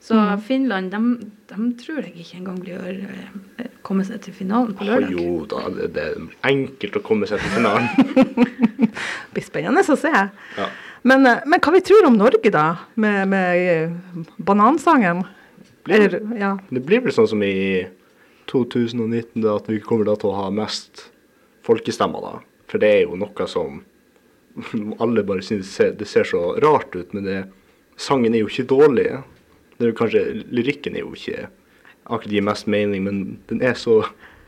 Så 0.00 0.16
Finland, 0.42 0.90
de, 0.90 1.28
de, 1.52 1.72
tror 1.84 2.00
jeg 2.02 2.14
ikke 2.16 2.38
engang 2.40 2.58
blir 2.64 2.78
å 2.80 2.88
eh, 2.88 3.66
komme 3.84 4.02
seg 4.04 4.22
til 4.24 4.32
finalen 4.34 4.72
på 4.74 4.82
Ah, 4.82 4.96
lørdag. 4.96 5.10
jo 5.12 5.44
da, 5.46 5.68
det, 5.68 5.92
det 5.94 6.04
er 6.16 6.28
enkelt 6.50 6.96
å 6.96 7.02
komme 7.04 7.26
seg 7.28 7.38
til 7.38 7.50
finalen. 7.50 7.88
Det 8.90 9.34
blir 9.36 9.44
spennende 9.44 9.84
å 9.86 9.96
se. 9.96 10.10
Ja. 10.10 10.66
Men, 11.02 11.26
eh, 11.26 11.40
men 11.46 11.60
hva 11.60 11.72
vi 11.72 11.80
tror 11.80 12.06
om 12.06 12.16
Norge, 12.18 12.50
da? 12.52 12.66
Med, 13.00 13.28
med 13.28 13.68
eh, 13.84 14.24
banansangen? 14.36 15.22
Blir- 15.84 16.06
Eller, 16.08 16.20
ja. 16.38 16.50
Det 16.70 16.82
blir 16.84 17.00
vel 17.06 17.12
sånn 17.16 17.28
som 17.30 17.42
i 17.46 17.86
2019, 18.50 19.40
da, 19.42 19.56
at 19.56 19.68
vi 19.70 19.78
kommer 19.80 20.04
da 20.10 20.16
til 20.20 20.30
å 20.32 20.36
ha 20.42 20.48
mest 20.52 21.06
folkestemmer, 21.66 22.20
da. 22.24 22.34
For 22.70 22.82
det 22.82 22.90
er 22.98 23.02
jo 23.06 23.16
noe 23.18 23.46
som 23.50 23.80
alle 25.02 25.22
bare 25.26 25.44
synes 25.46 25.70
det 25.96 26.08
ser 26.10 26.26
så 26.28 26.42
rart 26.62 26.94
ut, 26.98 27.14
men 27.16 27.24
det, 27.28 27.38
sangen 28.00 28.34
er 28.34 28.42
jo 28.44 28.50
ikke 28.50 28.68
dårlig. 28.70 29.08
Det 29.78 29.86
er 29.86 29.92
jo 29.92 29.98
kanskje, 30.00 30.24
Lyrikken 30.52 30.98
er 30.98 31.04
jo 31.06 31.14
ikke 31.16 31.46
akkurat 32.10 32.32
gir 32.34 32.42
mest 32.44 32.66
mening, 32.66 33.04
men 33.06 33.20
den 33.48 33.60
er 33.62 33.76
så 33.78 34.00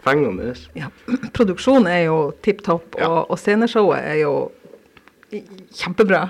fengende. 0.02 0.52
ja. 0.76 0.88
Produksjonen 1.36 1.86
er 1.88 2.04
jo 2.08 2.16
tipp 2.42 2.64
topp, 2.66 2.96
Ja. 2.98 3.06
og, 3.08 3.30
og 3.30 3.38
sceneshowet 3.40 4.02
er 4.02 4.18
jo 4.24 4.32
kjempebra. 5.72 6.28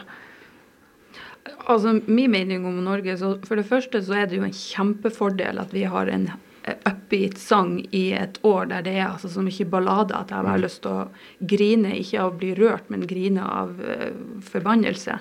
Altså, 1.67 2.01
Min 2.07 2.31
mening 2.31 2.67
om 2.67 2.81
Norge, 2.85 3.17
så 3.19 3.35
for 3.47 3.59
det 3.59 3.69
første 3.69 4.03
så 4.03 4.23
er 4.23 4.31
det 4.31 4.38
jo 4.38 4.47
en 4.47 4.57
kjempefordel 4.57 5.61
at 5.62 5.75
vi 5.75 5.85
har 5.91 6.11
en 6.11 6.29
eh, 6.31 6.79
upbeat 6.87 7.38
sang 7.38 7.77
i 7.91 8.05
et 8.19 8.38
år 8.47 8.71
der 8.71 8.87
det 8.87 8.97
er 8.97 9.09
altså 9.09 9.31
så 9.31 9.43
mye 9.43 9.69
ballader 9.71 10.21
at 10.21 10.35
jeg 10.35 10.49
har 10.49 10.62
lyst 10.62 10.83
til 10.87 11.03
å 11.03 11.47
grine, 11.55 11.97
ikke 11.99 12.21
av 12.23 12.33
å 12.33 12.38
bli 12.38 12.53
rørt, 12.59 12.91
men 12.95 13.07
grine 13.11 13.47
av 13.47 13.75
uh, 13.83 14.11
forbannelse. 14.47 15.19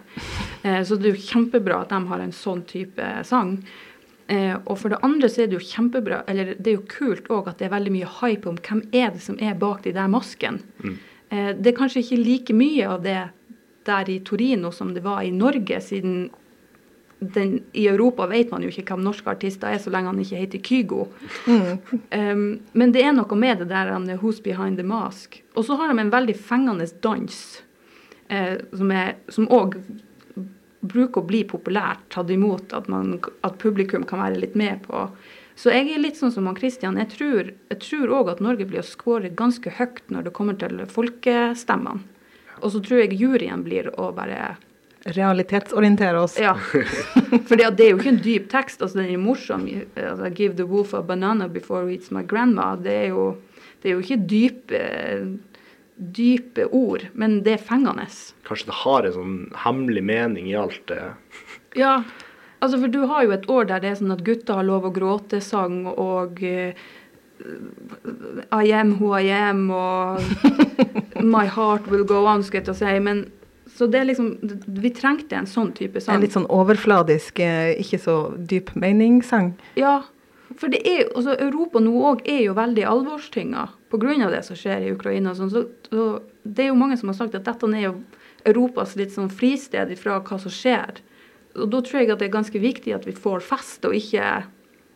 Eh, 0.64 0.82
så 0.86 0.98
det 0.98 1.10
er 1.10 1.16
jo 1.16 1.30
kjempebra 1.30 1.84
at 1.84 1.94
de 1.94 2.04
har 2.14 2.26
en 2.26 2.36
sånn 2.36 2.66
type 2.70 3.14
sang. 3.26 3.58
Eh, 4.32 4.56
og 4.64 4.78
for 4.80 4.94
det 4.94 5.02
andre 5.04 5.28
så 5.30 5.44
er 5.44 5.50
det 5.52 5.58
jo 5.58 5.66
kjempebra, 5.66 6.22
eller 6.32 6.54
det 6.56 6.72
er 6.72 6.78
jo 6.78 6.88
kult 6.88 7.28
òg 7.34 7.50
at 7.52 7.60
det 7.60 7.68
er 7.68 7.74
veldig 7.74 7.92
mye 7.98 8.12
hype 8.22 8.48
om 8.48 8.60
hvem 8.64 8.86
er 8.96 9.10
det 9.12 9.24
som 9.26 9.40
er 9.44 9.58
bak 9.60 9.84
de 9.84 9.92
der 9.96 10.12
maskene. 10.12 10.62
Eh, 11.32 11.52
det 11.58 11.74
er 11.74 11.78
kanskje 11.78 12.04
ikke 12.06 12.22
like 12.22 12.56
mye 12.56 12.88
av 12.88 13.04
det 13.04 13.20
der 13.86 14.10
i 14.10 14.20
Torino 14.26 14.72
som 14.72 14.94
det 14.94 15.04
var 15.06 15.24
i 15.24 15.32
Norge, 15.32 15.82
siden 15.82 16.30
den, 17.22 17.64
I 17.72 17.88
Europa 17.88 18.26
vet 18.28 18.50
man 18.52 18.64
jo 18.66 18.72
ikke 18.72 18.96
hvem 18.96 19.04
norske 19.06 19.30
artister 19.30 19.70
er, 19.70 19.78
så 19.78 19.92
lenge 19.94 20.10
han 20.10 20.22
ikke 20.24 20.40
heter 20.42 20.62
Kygo. 20.66 21.04
Um, 21.46 22.46
men 22.74 22.94
det 22.96 23.04
er 23.06 23.14
noe 23.14 23.38
med 23.38 23.62
det 23.62 23.68
der 23.70 23.92
han 23.94 24.10
er 24.10 24.18
'Who's 24.18 24.42
Behind 24.42 24.82
the 24.82 24.86
Mask'. 24.88 25.38
Og 25.54 25.66
så 25.66 25.78
har 25.78 25.94
de 25.94 26.02
en 26.02 26.10
veldig 26.10 26.36
fengende 26.36 26.88
dans, 27.02 27.62
eh, 28.30 28.58
som 29.30 29.48
òg 29.48 29.78
bruker 30.82 31.22
å 31.22 31.28
bli 31.28 31.44
populært 31.44 32.10
tatt 32.10 32.30
imot, 32.34 32.74
at, 32.74 32.90
man, 32.90 33.20
at, 33.44 33.60
publikum 33.62 34.04
kan 34.04 34.20
være 34.20 34.42
litt 34.42 34.56
med 34.56 34.82
på. 34.88 35.08
Så 35.56 35.70
jeg 35.70 35.94
er 35.94 36.02
litt 36.02 36.18
sånn 36.18 36.32
som 36.34 36.48
han 36.50 36.58
Christian. 36.58 36.98
Jeg 36.98 37.12
tror 37.84 38.16
òg 38.18 38.32
at 38.32 38.42
Norge 38.42 38.66
blir 38.66 38.82
å 38.82 38.88
score 38.88 39.30
ganske 39.30 39.70
høyt 39.78 40.02
når 40.10 40.24
det 40.26 40.34
kommer 40.34 40.58
til 40.58 40.82
folkestemmene. 40.90 42.02
Og 42.62 42.72
så 42.74 42.82
tror 42.86 43.04
jeg 43.04 43.20
juryen 43.20 43.64
blir 43.66 43.90
å 44.00 44.12
bare 44.16 44.56
realitetsorientere 45.04 46.20
oss. 46.20 46.38
Ja. 46.40 46.54
For 47.48 47.58
det 47.58 47.66
er 47.66 47.94
jo 47.94 48.00
ikke 48.00 48.14
en 48.14 48.22
dyp 48.24 48.50
tekst. 48.52 48.82
altså 48.82 49.02
Den 49.02 49.14
er 49.16 49.22
morsom. 49.22 49.66
Altså, 49.96 50.30
'Give 50.30 50.56
the 50.56 50.66
wolf 50.66 50.94
a 50.94 51.02
banana 51.02 51.48
before 51.48 51.88
he 51.88 51.96
eats 51.96 52.12
my 52.12 52.24
grandma'. 52.24 52.76
Det 52.84 52.94
er 52.94 53.08
jo, 53.10 53.38
det 53.82 53.90
er 53.90 53.96
jo 53.96 54.04
ikke 54.06 54.20
dype, 54.30 54.82
dype 55.98 56.68
ord, 56.72 57.08
men 57.14 57.42
det 57.44 57.58
er 57.58 57.66
fengende. 57.66 58.08
Kanskje 58.46 58.70
det 58.70 58.82
har 58.84 59.06
en 59.06 59.18
sånn 59.18 59.38
hemmelig 59.66 60.04
mening 60.04 60.52
i 60.52 60.58
alt 60.58 60.84
det? 60.88 61.04
Ja. 61.72 62.04
Altså, 62.60 62.78
for 62.78 62.92
du 62.92 63.06
har 63.08 63.24
jo 63.24 63.32
et 63.32 63.46
år 63.50 63.70
der 63.70 63.80
det 63.80 63.90
er 63.90 63.96
sånn 63.96 64.12
at 64.12 64.26
gutter 64.28 64.60
har 64.60 64.66
lov 64.68 64.84
å 64.86 64.92
gråte-sang 64.94 65.86
og 65.88 66.42
uh, 66.44 66.76
I 68.52 68.72
am 68.72 68.96
who 69.00 69.14
I 69.18 69.28
am 69.34 69.70
og 69.74 70.22
My 71.22 71.46
heart 71.46 71.88
will 71.92 72.06
go 72.08 72.26
on, 72.26 72.44
skal 72.44 72.64
jeg 72.66 72.78
si. 72.80 72.96
Men 73.04 73.26
så 73.76 73.88
det 73.88 74.02
er 74.02 74.10
liksom 74.10 74.32
Vi 74.82 74.92
trengte 74.96 75.38
en 75.38 75.50
sånn 75.50 75.72
type 75.78 76.02
sang. 76.02 76.18
En 76.18 76.26
litt 76.26 76.36
sånn 76.36 76.50
overfladisk, 76.52 77.40
eh, 77.44 77.74
ikke 77.82 78.00
så 78.02 78.18
dyp 78.38 78.74
meningssang? 78.76 79.54
Ja. 79.80 80.02
For 80.60 80.72
det 80.72 80.82
er, 80.84 81.06
altså 81.16 81.38
Europa 81.40 81.80
nå 81.80 81.94
òg 82.10 82.26
er 82.28 82.42
jo 82.44 82.56
veldig 82.58 82.84
alvorstynga 82.84 83.70
pga. 83.92 84.30
det 84.32 84.42
som 84.46 84.58
skjer 84.60 84.88
i 84.88 84.92
Ukraina. 84.92 85.36
Sånn, 85.36 85.52
så, 85.52 85.64
så, 85.88 86.20
det 86.44 86.66
er 86.66 86.68
jo 86.72 86.80
mange 86.80 86.98
som 87.00 87.12
har 87.12 87.16
sagt 87.20 87.36
at 87.36 87.48
dette 87.48 87.70
er 87.72 87.86
jo 87.86 87.94
Europas 88.46 88.96
litt 89.00 89.14
sånn 89.14 89.30
fristed 89.30 89.94
fra 90.00 90.20
hva 90.20 90.40
som 90.42 90.52
skjer. 90.52 91.00
Og 91.56 91.70
da 91.72 91.82
tror 91.84 92.02
jeg 92.02 92.12
at 92.12 92.20
det 92.20 92.30
er 92.30 92.36
ganske 92.36 92.60
viktig 92.60 92.94
at 92.96 93.08
vi 93.08 93.16
får 93.16 93.44
fest 93.46 93.86
og 93.88 93.96
ikke 93.96 94.44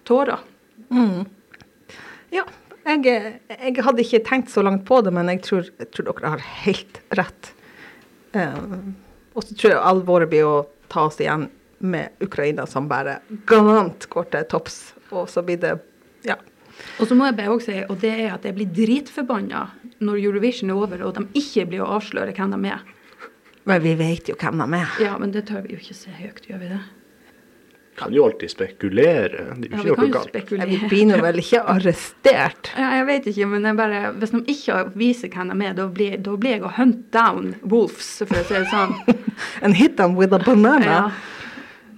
tårer. 0.08 0.43
Mm. 0.89 1.25
Ja. 2.36 2.45
Jeg, 2.86 3.06
jeg, 3.50 3.82
hadde 3.82 4.04
ikke 4.04 4.21
tenkt 4.28 4.52
så 4.54 4.62
langt 4.62 4.84
på 4.86 5.00
det, 5.02 5.13
men 5.15 5.30
jeg 5.32 5.41
tror, 5.48 5.69
jeg 5.82 5.89
tror 5.93 6.12
dere 6.12 6.34
har 6.36 6.43
helt 6.65 7.00
rett. 7.17 7.52
Um, 8.36 8.93
og 9.34 9.45
så 9.48 9.56
tror 9.58 9.74
jeg 9.74 9.86
alvoret 9.89 10.30
blir 10.30 10.45
å 10.45 10.58
ta 10.91 11.08
oss 11.08 11.17
igjen 11.24 11.48
med 11.86 12.21
Ukraina 12.24 12.67
som 12.69 12.89
bare 12.91 13.19
galant 13.50 14.06
går 14.12 14.30
til 14.36 14.45
topps. 14.54 14.78
Og 15.10 15.26
så 15.32 15.41
blir 15.45 15.58
det 15.62 15.74
ja. 16.28 16.38
Og 17.00 17.08
så 17.08 17.15
må 17.17 17.28
jeg 17.28 17.38
bare 17.38 17.54
også 17.56 17.71
si, 17.71 17.82
og 17.89 18.00
det 18.02 18.12
er 18.12 18.34
at 18.36 18.45
jeg 18.45 18.56
blir 18.58 18.69
dritforbanna 18.76 19.65
når 20.04 20.19
Eurovision 20.21 20.71
er 20.71 20.80
over 20.80 21.06
og 21.08 21.15
de 21.17 21.26
ikke 21.39 21.65
blir 21.71 21.86
å 21.86 21.93
avsløre 21.98 22.36
hvem 22.36 22.54
de 22.54 22.74
er. 22.74 22.84
Men 23.65 23.82
vi 23.82 23.95
vet 23.98 24.30
jo 24.30 24.36
hvem 24.38 24.62
de 24.62 24.82
er. 24.82 24.98
Ja, 25.02 25.15
men 25.21 25.34
det 25.34 25.48
tør 25.50 25.63
vi 25.65 25.74
jo 25.74 25.82
ikke 25.82 25.98
se 25.98 26.13
høyt, 26.13 26.43
gjør 26.50 26.62
vi 26.62 26.71
det? 26.76 26.82
Kan 27.95 28.13
jo 28.13 28.25
alltid 28.25 28.51
spekulere. 28.51 29.45
Det 29.55 29.71
er 29.71 29.84
jo 29.84 29.93
ja, 29.93 30.01
vi 30.01 30.12
kan 30.12 30.21
jo 30.21 30.23
spekulere. 30.27 30.67
Vi 30.69 30.89
blir 30.89 31.05
nå 31.10 31.19
vel 31.23 31.39
ikke 31.39 31.62
arrestert? 31.75 32.71
Ja, 32.75 32.89
jeg 32.99 33.05
vet 33.08 33.29
ikke, 33.31 33.47
men 33.53 33.77
bare, 33.77 34.01
hvis 34.19 34.34
de 34.36 34.41
ikke 34.51 34.81
viser 34.99 35.31
hvem 35.31 35.53
de 35.53 35.69
er, 35.69 35.77
da 35.77 35.86
blir, 35.91 36.17
da 36.23 36.36
blir 36.39 36.58
jeg 36.58 36.65
å 36.67 36.73
hunt 36.75 37.05
down 37.15 37.53
wolves, 37.63 38.10
for 38.25 38.41
å 38.41 38.43
si 38.47 38.58
det 38.58 38.65
sånn. 38.73 38.97
And 39.63 39.79
hit 39.79 39.95
them 40.01 40.17
with 40.19 40.36
a 40.36 40.41
banana? 40.43 40.86
Ja. 40.86 41.05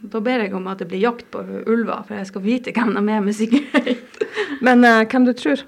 Da 0.07 0.21
ber 0.23 0.43
jeg 0.45 0.53
om 0.55 0.67
at 0.69 0.83
det 0.83 0.89
blir 0.91 1.01
jakt 1.01 1.25
på 1.33 1.41
ulver, 1.65 2.05
for 2.07 2.19
jeg 2.19 2.29
skal 2.29 2.45
vite 2.45 2.75
hvem 2.75 2.93
de 2.95 3.03
er 3.15 3.25
med 3.25 3.35
sikkerhet. 3.35 4.21
men 4.65 4.85
uh, 4.85 5.01
hvem 5.09 5.25
du 5.27 5.33
tror? 5.37 5.65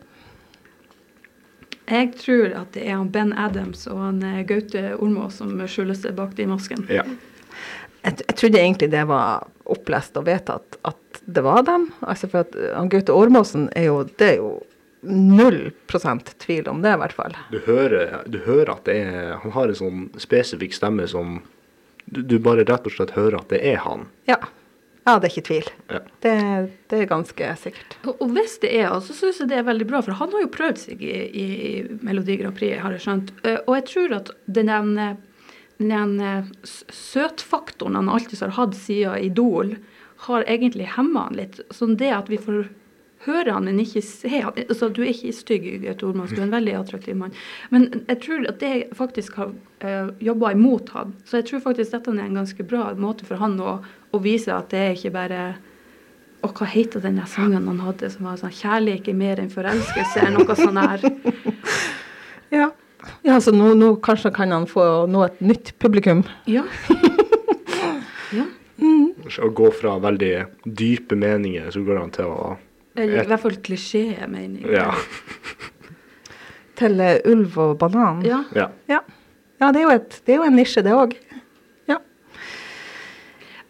Jeg 1.90 2.12
tror 2.20 2.54
at 2.54 2.76
det 2.76 2.86
er 2.86 3.00
han 3.00 3.10
Ben 3.10 3.34
Adams 3.34 3.88
og 3.90 3.98
han 3.98 4.22
eh, 4.22 4.44
Gaute 4.46 4.92
Ormås 5.02 5.40
som 5.42 5.56
skjuler 5.66 5.98
seg 5.98 6.14
bak 6.20 6.36
de 6.38 6.46
maskene. 6.46 6.86
Ja. 6.94 7.06
Jeg, 8.02 8.22
jeg, 8.26 8.36
trodde 8.40 8.62
egentlig 8.62 8.92
det 8.94 9.06
var 9.10 9.48
opplest 9.70 10.18
og 10.18 10.26
vedtatt 10.30 10.80
at 10.88 11.22
det 11.26 11.44
var 11.46 11.64
dem. 11.68 11.90
Altså 12.02 12.30
for 12.32 12.46
at 12.46 12.58
han 12.74 12.90
Gaute 12.92 13.16
Ormåsen 13.16 13.70
er 13.78 13.90
jo 13.90 14.04
Det 14.08 14.34
er 14.34 14.38
jo 14.40 14.52
null 15.02 15.70
prosent 15.88 16.34
tvil 16.44 16.68
om 16.68 16.82
det, 16.84 16.92
i 16.94 17.00
hvert 17.00 17.16
fall. 17.16 17.36
Du 17.52 17.60
hører, 17.64 18.22
du 18.28 18.40
hører 18.44 18.74
at 18.74 18.88
det 18.90 18.98
er 19.06 19.38
Han 19.44 19.56
har 19.56 19.72
en 19.72 19.80
sånn 19.80 20.06
spesifikk 20.20 20.76
stemme 20.76 21.08
som 21.08 21.40
du, 22.10 22.24
du, 22.24 22.40
bare 22.42 22.66
rett 22.66 22.88
og 22.88 22.96
slett 22.96 23.14
hører 23.14 23.38
at 23.40 23.52
det 23.54 23.62
er 23.70 23.84
han. 23.86 24.08
Ja. 24.28 24.40
Ja, 25.06 25.16
det 25.18 25.30
er 25.30 25.34
ikke 25.34 25.48
tvil. 25.48 25.70
Ja. 25.90 26.00
Det, 26.22 26.34
det, 26.92 26.98
er 26.98 27.10
ganske 27.10 27.52
sikkert. 27.62 27.96
Og, 28.04 28.20
og 28.22 28.34
hvis 28.36 28.58
det 28.64 28.72
er 28.78 28.92
så 29.06 29.16
syns 29.16 29.40
jeg 29.42 29.50
det 29.52 29.60
er 29.62 29.68
veldig 29.68 29.88
bra, 29.90 30.02
for 30.06 30.18
han 30.20 30.34
har 30.36 30.44
jo 30.44 30.52
prøvd 30.54 30.82
seg 30.82 31.02
i, 31.06 31.16
i 31.30 31.48
Melodi 32.06 32.36
Grand 32.42 32.58
Prix, 32.58 32.82
har 32.82 32.94
jeg 32.94 33.06
skjønt. 33.06 33.32
Eh, 33.46 33.60
og 33.64 33.78
jeg 33.78 33.86
tror 33.90 34.16
at 34.20 34.32
den 34.60 34.74
den 35.80 36.20
eh, 36.20 36.50
søtfaktoren 36.64 37.96
han 37.96 38.10
alltid 38.12 38.42
har 38.44 38.58
hatt 38.58 38.76
siden 38.76 39.18
Idol, 39.18 39.78
har 40.28 40.44
egentlig 40.52 40.90
hemma 40.98 41.30
han 41.30 41.40
litt. 41.40 41.62
Sånn 41.72 41.96
det 42.00 42.12
at 42.12 42.30
vi 42.32 42.40
får 42.42 42.68
høre 43.24 43.54
han, 43.56 43.68
men 43.68 43.80
ikke 43.84 44.02
se 44.04 44.42
han 44.42 44.56
altså, 44.56 44.90
Du 44.92 45.02
er 45.04 45.12
ikke 45.12 45.32
stygg, 45.36 45.68
Gaute 45.84 46.08
Ormans, 46.08 46.32
du 46.32 46.42
er 46.42 46.48
en 46.48 46.56
veldig 46.56 46.76
attraktiv 46.80 47.16
mann. 47.20 47.36
Men 47.72 47.88
jeg 48.02 48.20
tror 48.26 48.46
at 48.52 48.60
det 48.64 48.74
faktisk 49.00 49.40
har 49.40 49.54
uh, 49.54 49.88
eh, 49.88 50.12
jobba 50.24 50.54
imot 50.56 50.92
han. 50.96 51.16
Så 51.28 51.40
jeg 51.40 51.50
tror 51.50 51.64
faktisk 51.70 51.96
dette 51.96 52.14
er 52.16 52.28
en 52.28 52.40
ganske 52.42 52.68
bra 52.68 52.92
måte 53.00 53.28
for 53.28 53.40
han 53.40 53.58
å, 53.64 53.80
å 54.12 54.24
vise 54.24 54.52
at 54.56 54.72
det 54.74 54.84
er 54.84 54.96
ikke 54.98 55.16
bare 55.16 55.42
og 56.40 56.54
hva 56.56 56.70
heter 56.72 57.04
den 57.04 57.20
sangen 57.28 57.66
han 57.68 57.82
hadde 57.84 58.08
som 58.14 58.30
var 58.30 58.38
sånn 58.40 58.54
'Kjærlighet 58.56 59.10
er 59.12 59.18
mer 59.18 59.42
enn 59.42 59.52
forelskelse', 59.52 60.22
eller 60.24 60.38
noe 60.40 60.56
sånt 60.56 60.80
her. 60.80 61.02
ja. 62.60 62.70
Ja, 63.26 63.40
så 63.42 63.52
nå, 63.56 63.74
nå, 63.78 63.94
kanskje 64.04 64.32
kan 64.36 64.52
han 64.56 64.68
få 64.70 64.86
nå 65.12 65.26
et 65.26 65.42
nytt 65.44 65.74
publikum? 65.80 66.24
Ja. 66.50 66.64
ja. 68.38 68.46
Mm. 68.80 69.12
Å 69.28 69.50
gå 69.56 69.72
fra 69.76 69.98
veldig 70.00 70.34
dype 70.64 71.18
meninger, 71.20 71.70
så 71.74 71.84
går 71.84 72.00
han 72.00 72.14
til 72.16 72.32
å 72.32 72.56
Eller 73.00 73.26
i 73.26 73.30
hvert 73.30 73.44
fall 73.44 73.58
klisjé-meninger. 73.64 74.72
Ja. 74.74 74.94
til 76.80 77.04
uh, 77.04 77.18
ulv 77.28 77.58
og 77.60 77.76
banan? 77.82 78.24
Ja. 78.28 78.44
ja. 78.56 78.70
ja. 78.92 79.02
ja 79.60 79.72
det, 79.76 79.84
er 79.84 79.98
et, 79.98 80.22
det, 80.26 80.36
er 80.36 80.42
jo 80.42 80.48
en 80.48 80.58
nisje, 80.60 80.84
det 80.86 80.96
òg. 80.96 81.16
Ja. 81.92 82.00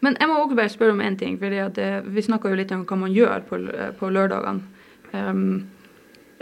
Men 0.05 0.17
jeg 0.19 0.29
må 0.29 0.37
også 0.43 0.59
bare 0.59 0.73
spørre 0.73 0.95
om 0.95 1.03
én 1.03 1.17
ting. 1.19 1.39
for 1.41 1.49
eh, 1.51 1.99
Vi 2.05 2.25
snakka 2.25 2.51
jo 2.51 2.59
litt 2.59 2.71
om 2.75 2.85
hva 2.85 2.99
man 3.01 3.15
gjør 3.15 3.43
på, 3.49 3.59
på 3.99 4.13
lørdagene. 4.13 4.61
Um, 5.09 5.65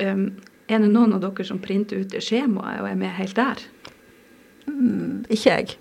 um, 0.03 0.27
er 0.67 0.83
det 0.83 0.91
noen 0.91 1.15
av 1.15 1.23
dere 1.23 1.45
som 1.47 1.59
printer 1.63 2.03
ut 2.03 2.11
det 2.11 2.23
skjemaet 2.25 2.81
og 2.83 2.89
er 2.89 2.99
med 2.99 3.15
helt 3.17 3.37
der? 3.37 3.63
Mm, 4.67 5.23
ikke 5.31 5.53
jeg. 5.53 5.77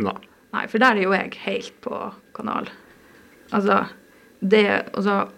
Nei. 0.00 0.18
Nei, 0.52 0.66
for 0.68 0.82
der 0.82 0.98
er 0.98 1.06
jo 1.06 1.14
jeg 1.16 1.36
helt 1.46 1.76
på 1.84 1.98
kanal. 2.36 2.68
Altså, 3.52 3.84
det 4.40 4.66
Altså, 4.92 5.28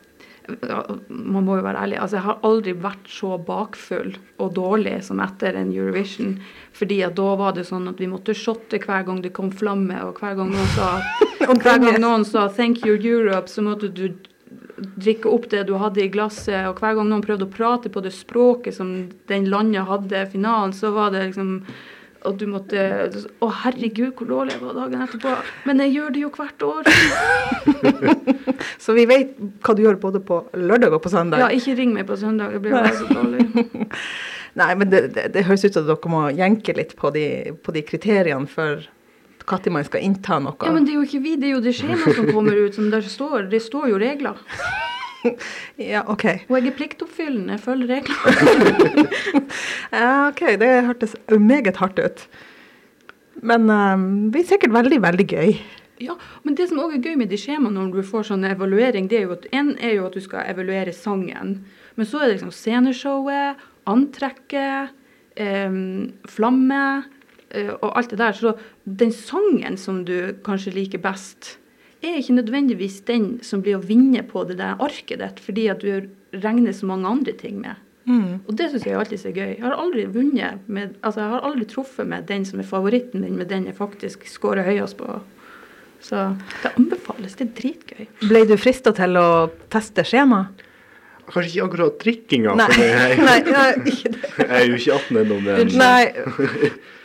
man 1.08 1.44
må 1.46 1.56
jo 1.56 1.64
være 1.64 1.80
ærlig. 1.86 1.98
Altså, 2.02 2.18
jeg 2.18 2.24
har 2.26 2.42
aldri 2.44 2.74
vært 2.76 3.06
så 3.08 3.38
bakfull 3.40 4.10
og 4.36 4.50
dårlig 4.58 4.98
som 5.06 5.22
etter 5.24 5.56
en 5.56 5.70
Eurovision. 5.72 6.34
Fordi 6.76 6.98
at 7.06 7.16
da 7.16 7.30
var 7.40 7.54
det 7.56 7.64
sånn 7.64 7.88
at 7.88 8.02
vi 8.02 8.10
måtte 8.10 8.36
shotte 8.36 8.80
hver 8.82 9.06
gang 9.06 9.22
det 9.24 9.32
kom 9.32 9.48
flamme, 9.54 9.96
og 10.04 10.20
hver 10.20 10.36
gang 10.36 10.52
noen 10.52 10.68
sa, 10.74 10.90
hver 11.48 11.80
gang 11.80 11.96
noen 12.02 12.28
sa 12.28 12.48
'thank 12.48 12.84
you 12.84 12.98
Europe', 12.98 13.48
så 13.48 13.64
måtte 13.64 13.88
du 13.88 14.10
drikke 14.76 15.30
opp 15.30 15.48
det 15.52 15.64
du 15.68 15.74
hadde 15.80 16.02
i 16.04 16.10
glasset. 16.12 16.68
Og 16.70 16.80
hver 16.80 16.96
gang 16.98 17.10
noen 17.10 17.24
prøvde 17.24 17.48
å 17.48 17.52
prate 17.52 17.92
på 17.92 18.02
det 18.04 18.14
språket 18.14 18.76
som 18.78 18.94
den 19.30 19.50
landet 19.52 19.88
hadde 19.88 20.26
finalen, 20.32 20.74
så 20.76 20.92
var 20.94 21.14
det 21.14 21.28
liksom 21.28 21.60
at 22.24 22.38
du 22.40 22.46
måtte 22.48 22.84
Å, 23.44 23.48
herregud, 23.64 24.14
hvor 24.16 24.28
dårlig 24.30 24.54
jeg 24.54 24.62
var 24.62 24.76
dagen 24.78 25.04
etterpå. 25.04 25.32
Men 25.68 25.82
jeg 25.84 25.94
gjør 25.98 26.14
det 26.14 26.22
jo 26.22 26.30
hvert 26.34 26.64
år. 26.64 26.88
så 28.84 28.96
vi 28.96 29.04
vet 29.10 29.34
hva 29.64 29.74
du 29.76 29.82
gjør 29.84 30.00
både 30.00 30.22
på 30.24 30.40
lørdag 30.56 30.96
og 30.96 31.02
på 31.04 31.12
søndag? 31.12 31.44
Ja, 31.44 31.50
ikke 31.52 31.76
ring 31.80 31.92
meg 31.96 32.08
på 32.08 32.16
søndag. 32.20 32.54
Jeg 32.56 32.64
blir 32.64 32.78
bare 32.78 32.94
så 32.96 33.08
dårlig. 33.10 33.88
Nei, 34.60 34.70
men 34.78 34.90
det, 34.90 35.00
det, 35.16 35.28
det, 35.34 35.44
høres 35.48 35.66
ut 35.66 35.76
som 35.76 35.86
dere 35.88 36.10
må 36.12 36.28
jenke 36.32 36.76
litt 36.78 36.94
på 36.96 37.10
de, 37.14 37.26
på 37.60 37.74
de 37.74 37.82
kriteriene 37.86 38.48
for 38.50 38.86
når 39.44 39.72
man 39.72 39.84
skal 39.84 40.04
innta 40.04 40.38
noe. 40.40 40.56
Ja, 40.62 40.72
Men 40.72 40.86
det 40.86 40.94
er 40.94 41.00
jo 41.00 41.04
ikke 41.04 41.22
vi, 41.24 41.36
det 41.36 41.48
er 41.50 41.54
jo 41.56 41.62
det 41.64 41.74
skjemaet 41.76 42.16
som 42.16 42.30
kommer 42.32 42.56
ut. 42.56 42.74
som 42.74 42.90
der 42.90 43.02
står, 43.02 43.50
Det 43.50 43.62
står 43.62 43.88
jo 43.90 43.98
regler. 43.98 44.40
ja, 45.92 46.02
OK. 46.06 46.24
Og 46.48 46.56
jeg 46.58 46.66
er 46.66 46.76
pliktoppfyllende, 46.76 47.58
følger 47.58 47.98
reglene. 47.98 49.06
ja, 49.92 50.28
OK. 50.28 50.42
Det 50.60 50.72
hørtes 50.86 51.16
meget 51.28 51.76
hardt 51.76 51.98
ut. 51.98 52.26
Men 53.42 53.68
um, 53.68 54.04
det 54.24 54.32
blir 54.32 54.44
sikkert 54.48 54.72
veldig, 54.72 55.02
veldig 55.02 55.26
gøy. 55.26 55.56
Ja, 56.02 56.16
men 56.42 56.56
det 56.58 56.68
som 56.68 56.80
også 56.82 56.98
er 56.98 57.04
gøy 57.04 57.16
med 57.20 57.30
de 57.30 57.38
skjemaene 57.38 57.76
når 57.76 58.00
du 58.00 58.06
får 58.06 58.30
sånn 58.30 58.44
evaluering, 58.48 59.06
det 59.08 59.20
er 59.20 59.28
jo 59.28 59.36
at 59.36 59.46
en 59.54 59.74
er 59.78 59.98
jo 59.98 60.08
at 60.08 60.16
du 60.16 60.22
skal 60.24 60.48
evaluere 60.50 60.92
sangen. 60.96 61.60
Men 61.94 62.08
så 62.08 62.20
er 62.20 62.28
det 62.28 62.38
liksom 62.38 62.54
sceneshowet, 62.54 63.60
antrekket, 63.86 64.94
um, 65.38 66.14
flamme 66.30 66.80
uh, 67.04 67.13
og 67.80 67.90
alt 67.98 68.10
det 68.10 68.20
der. 68.20 68.36
Så 68.36 68.54
den 68.84 69.12
sangen 69.14 69.78
som 69.80 70.02
du 70.08 70.34
kanskje 70.46 70.74
liker 70.74 71.02
best, 71.02 71.56
er 72.04 72.18
ikke 72.20 72.36
nødvendigvis 72.36 73.00
den 73.08 73.38
som 73.46 73.62
blir 73.64 73.78
å 73.78 73.84
vinne 73.84 74.20
på 74.28 74.44
det 74.48 74.58
der 74.60 74.80
arket 74.82 75.22
ditt, 75.22 75.40
fordi 75.40 75.68
at 75.72 75.80
du 75.80 76.08
regner 76.42 76.74
så 76.76 76.88
mange 76.90 77.08
andre 77.08 77.32
ting 77.38 77.62
med. 77.62 77.80
Og 78.44 78.52
det 78.58 78.66
syns 78.70 78.84
jeg 78.84 78.98
alltid 79.00 79.22
er 79.30 79.36
gøy. 79.38 79.52
Jeg 79.54 79.64
har 79.64 79.76
aldri 79.80 80.04
vunnet 80.12 80.66
med 80.68 80.96
Altså, 81.00 81.22
jeg 81.22 81.30
har 81.32 81.46
aldri 81.48 81.64
truffet 81.70 82.08
med 82.08 82.26
den 82.28 82.44
som 82.44 82.60
er 82.60 82.68
favoritten 82.68 83.24
min, 83.24 83.38
med 83.40 83.48
den 83.48 83.64
jeg 83.70 83.78
faktisk 83.78 84.26
scorer 84.28 84.66
høyest 84.66 84.98
på. 84.98 85.20
Så 86.04 86.26
det 86.60 86.74
anbefales. 86.76 87.38
Det 87.38 87.46
er 87.46 87.54
dritgøy. 87.56 88.06
Ble 88.28 88.44
du 88.44 88.58
frista 88.60 88.92
til 88.92 89.16
å 89.16 89.28
teste 89.72 90.04
skjema? 90.04 90.42
Kanskje 91.24 91.50
ikke 91.54 91.64
akkurat 91.68 91.94
drikkinga, 92.02 92.52
Nei. 92.58 92.66
jeg, 92.78 93.18
Nei, 93.24 93.38
nei, 93.48 93.68
ikke 93.90 94.10
det. 94.12 94.30
jeg 94.38 94.48
er 94.58 94.64
jo 94.68 94.74
ikke 94.80 94.96
18 94.98 95.20
ennå. 95.22 95.38
Men 95.46 95.70
Nei, 95.80 96.04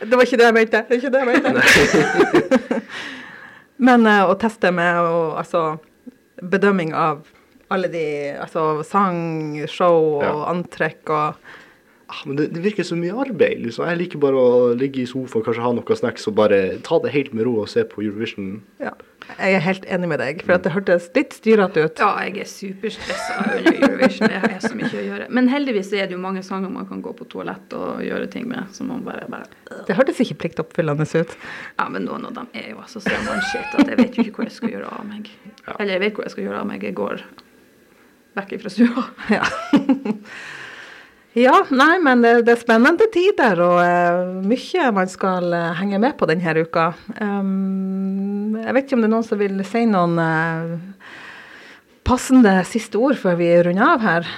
det 0.04 0.12
var 0.18 0.24
ikke 0.26 0.40
det 0.40 0.48
jeg 0.48 0.56
mente. 0.58 0.82
Det 0.88 0.96
er 0.96 1.00
ikke 1.00 1.12
det 1.14 1.20
jeg 1.20 1.28
mente. 1.30 2.80
Men 3.88 4.04
eh, 4.06 4.24
å 4.28 4.34
teste 4.40 4.72
med 4.76 4.98
å, 5.00 5.20
altså, 5.40 5.62
bedømming 6.42 6.92
av 6.96 7.22
alle 7.72 7.88
de 7.92 8.04
altså, 8.42 8.82
sang, 8.84 9.20
show 9.70 10.18
og 10.18 10.24
Ja. 10.26 10.34
antrekk 10.52 11.12
og 11.14 11.56
Men 12.26 12.38
det, 12.38 12.48
det 12.54 12.62
virker 12.64 12.86
så 12.86 12.96
mye 12.98 13.14
arbeid. 13.26 13.62
liksom. 13.64 13.86
Jeg 13.88 14.00
liker 14.00 14.22
bare 14.22 14.40
å 14.40 14.72
ligge 14.78 15.04
i 15.04 15.08
sofaen, 15.08 15.44
kanskje 15.46 15.64
ha 15.64 15.72
noe 15.76 15.96
snacks 15.98 16.26
og 16.30 16.36
bare 16.40 16.60
ta 16.86 16.98
det 17.04 17.14
helt 17.14 17.32
med 17.36 17.46
ro 17.48 17.60
og 17.62 17.70
se 17.70 17.84
på 17.86 18.02
Eurovision. 18.04 18.60
Ja. 18.82 18.94
Jeg 19.38 19.54
er 19.54 19.62
helt 19.62 19.84
enig 19.86 20.08
med 20.10 20.18
deg, 20.18 20.40
for 20.42 20.56
at 20.56 20.64
det 20.64 20.72
hørtes 20.74 21.06
litt 21.14 21.34
styrete 21.36 21.84
ut. 21.84 22.00
Ja, 22.02 22.08
jeg 22.26 22.40
er 22.42 22.48
superstressa 22.50 23.36
under 23.44 23.76
Eurovision. 23.76 24.26
Det 24.26 24.40
har 24.42 24.54
jeg 24.56 24.62
så 24.64 24.72
mye 24.74 24.90
å 24.90 25.04
gjøre. 25.06 25.28
Men 25.38 25.50
heldigvis 25.52 25.92
er 25.94 26.08
det 26.10 26.16
jo 26.16 26.22
mange 26.22 26.42
sanger 26.46 26.72
man 26.72 26.88
kan 26.88 27.02
gå 27.04 27.12
på 27.16 27.26
toalett 27.30 27.76
og 27.78 28.02
gjøre 28.04 28.30
ting 28.32 28.48
med. 28.50 28.72
Så 28.74 28.86
man 28.88 29.04
bare, 29.06 29.28
bare 29.30 29.84
Det 29.86 29.96
hørtes 29.98 30.22
ikke 30.24 30.38
pliktoppfyllende 30.46 31.06
ut. 31.06 31.36
Ja, 31.78 31.86
men 31.92 32.08
noen 32.08 32.26
av 32.30 32.34
dem 32.40 32.48
er 32.56 32.72
jo 32.72 32.80
altså 32.82 33.02
så 33.04 33.14
shit 33.50 33.76
at 33.78 33.86
jeg 33.86 34.00
vet 34.00 34.18
jo 34.18 34.26
ikke 34.26 34.40
hvor 34.40 34.48
jeg 34.48 34.56
skal 34.56 34.74
gjøre 34.74 34.94
av 34.98 35.06
meg. 35.06 35.30
Ja. 35.66 35.76
Eller 35.78 35.94
jeg 35.98 36.04
vet 36.06 36.18
hvor 36.18 36.26
jeg 36.26 36.34
skal 36.34 36.48
gjøre 36.48 36.64
av 36.64 36.72
meg. 36.72 36.88
Jeg 36.90 36.98
går 36.98 37.22
vekk 38.40 38.56
fra 38.64 38.72
stua. 38.72 39.06
Ja. 39.30 39.44
ja, 41.38 41.54
nei, 41.70 42.00
men 42.02 42.24
det, 42.24 42.32
det 42.46 42.56
er 42.56 42.58
spennende 42.58 43.06
tider, 43.14 43.60
og 43.62 43.78
uh, 43.78 44.40
mye 44.42 44.88
man 44.96 45.10
skal 45.10 45.46
uh, 45.54 45.72
henge 45.78 46.00
med 46.02 46.16
på 46.18 46.26
denne 46.26 46.54
uka. 46.58 46.88
Um, 47.20 48.56
jeg 48.58 48.74
vet 48.74 48.86
ikke 48.88 48.98
om 48.98 49.04
det 49.04 49.10
er 49.10 49.14
noen 49.14 49.28
som 49.28 49.38
vil 49.38 49.60
si 49.68 49.84
noen 49.86 50.18
uh, 50.18 51.12
passende 52.02 52.56
siste 52.66 52.98
ord 52.98 53.14
før 53.20 53.38
vi 53.38 53.52
runder 53.62 53.94
av 53.94 54.02
her. 54.02 54.32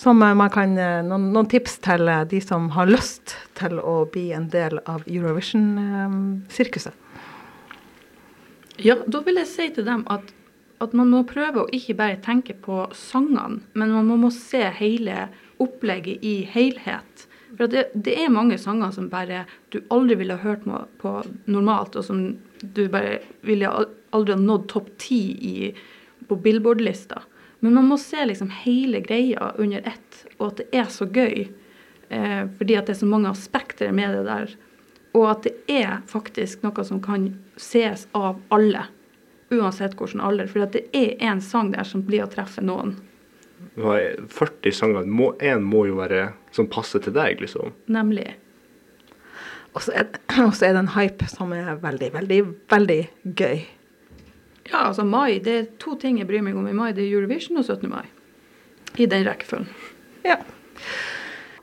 Som 0.00 0.22
man 0.24 0.48
kan, 0.48 0.72
noen, 1.04 1.26
noen 1.34 1.48
tips 1.52 1.76
til 1.84 2.08
de 2.30 2.38
som 2.40 2.70
har 2.72 2.88
lyst 2.88 3.34
til 3.58 3.76
å 3.84 4.06
bli 4.08 4.30
en 4.32 4.46
del 4.48 4.78
av 4.88 5.04
Eurovision-sirkuset. 5.04 6.96
Ja, 8.80 8.96
da 9.04 9.20
vil 9.26 9.36
jeg 9.42 9.50
si 9.50 9.66
til 9.76 9.84
dem 9.84 10.06
at, 10.08 10.32
at 10.80 10.96
man 10.96 11.12
må 11.12 11.20
prøve 11.28 11.66
å 11.66 11.68
ikke 11.76 11.98
bare 11.98 12.16
tenke 12.24 12.56
på 12.56 12.86
sangene, 12.96 13.60
men 13.76 13.92
man 13.92 14.08
må, 14.08 14.16
må 14.24 14.32
se 14.32 14.62
hele 14.80 15.28
opplegget 15.60 16.24
i 16.24 16.34
helhet. 16.50 17.26
For 17.56 17.70
det, 17.70 17.88
det 17.94 18.14
er 18.16 18.32
mange 18.32 18.58
sanger 18.58 18.92
som 18.94 19.10
bare 19.12 19.44
du 19.74 19.80
aldri 19.90 20.16
ville 20.20 20.36
ha 20.38 20.44
hørt 20.44 20.66
på, 21.02 21.14
normalt, 21.50 21.98
og 21.98 22.06
som 22.06 22.22
du 22.60 22.86
bare 22.88 23.18
ville 23.46 23.70
aldri 24.14 24.36
ha 24.36 24.40
nådd 24.40 24.68
topp 24.70 24.90
ti 25.02 25.22
på 26.28 26.36
Billboard-lista. 26.36 27.22
Men 27.60 27.74
man 27.74 27.90
må 27.90 27.98
se 28.00 28.24
liksom 28.24 28.50
hele 28.62 29.02
greia 29.04 29.52
under 29.58 29.84
ett, 29.84 30.22
og 30.38 30.46
at 30.52 30.62
det 30.62 30.68
er 30.80 30.88
så 30.92 31.04
gøy. 31.04 31.50
Eh, 32.08 32.44
fordi 32.58 32.76
at 32.78 32.88
det 32.88 32.96
er 32.96 33.02
så 33.02 33.10
mange 33.10 33.30
aspekter 33.30 33.92
med 33.92 34.14
det 34.16 34.24
der. 34.26 34.54
Og 35.12 35.26
at 35.30 35.44
det 35.46 35.52
er 35.68 36.00
faktisk 36.08 36.64
noe 36.64 36.84
som 36.86 37.02
kan 37.02 37.28
ses 37.60 38.06
av 38.16 38.40
alle. 38.54 38.86
Uansett 39.50 39.98
hvilken 39.98 40.22
alder. 40.22 40.48
For 40.50 40.64
at 40.64 40.74
det 40.78 40.86
er 40.96 41.18
en 41.30 41.42
sang 41.44 41.74
der 41.74 41.86
som 41.86 42.06
blir 42.06 42.24
å 42.24 42.30
treffe 42.30 42.62
noen. 42.64 42.96
Det 43.74 43.82
var 43.84 44.00
40 44.28 44.72
sanger. 44.76 45.08
Må, 45.08 45.32
en 45.40 45.64
må 45.66 45.84
jo 45.88 45.98
være 46.00 46.30
som 46.54 46.68
passer 46.70 47.02
til 47.04 47.14
deg, 47.16 47.42
liksom. 47.42 47.74
Nemlig. 47.92 48.28
Og 49.74 49.84
så 49.84 49.94
er, 49.94 50.08
er 50.66 50.74
det 50.74 50.82
en 50.82 50.94
hype 50.96 51.28
som 51.30 51.52
er 51.56 51.76
veldig, 51.82 52.10
veldig, 52.16 52.40
veldig 52.72 53.00
gøy. 53.38 53.62
Ja, 54.70 54.86
altså 54.88 55.04
mai. 55.06 55.38
Det 55.42 55.54
er 55.54 55.68
to 55.82 55.96
ting 55.98 56.20
jeg 56.20 56.28
bryr 56.30 56.44
meg 56.46 56.58
om 56.58 56.68
i 56.70 56.76
mai. 56.76 56.90
Det 56.94 57.04
er 57.04 57.14
Eurovision 57.14 57.60
og 57.60 57.66
17. 57.66 57.90
mai. 57.90 58.06
I 58.98 59.06
den 59.10 59.26
rekkefølgen. 59.26 59.70
Ja. 60.26 60.40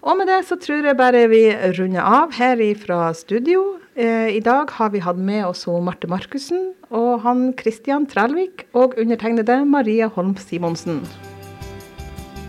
Og 0.08 0.16
med 0.16 0.30
det 0.30 0.44
så 0.48 0.56
tror 0.62 0.86
jeg 0.88 0.98
bare 1.00 1.26
vi 1.28 1.44
runder 1.78 2.06
av 2.06 2.36
her 2.38 2.62
fra 2.80 3.12
studio. 3.18 3.80
Eh, 3.96 4.38
I 4.38 4.40
dag 4.40 4.72
har 4.78 4.92
vi 4.94 5.04
hatt 5.04 5.18
med 5.18 5.44
oss 5.48 5.66
Marte 5.68 6.08
Markussen 6.08 6.74
og 6.90 7.24
han 7.26 7.50
Christian 7.60 8.06
Trælvik 8.08 8.68
og 8.74 8.94
undertegnede 8.98 9.66
Maria 9.66 10.08
Holm 10.08 10.38
Simonsen. 10.38 11.02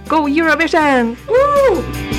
Go 0.08 0.24
Eurovision! 0.24 1.16
Woo! 1.28 2.17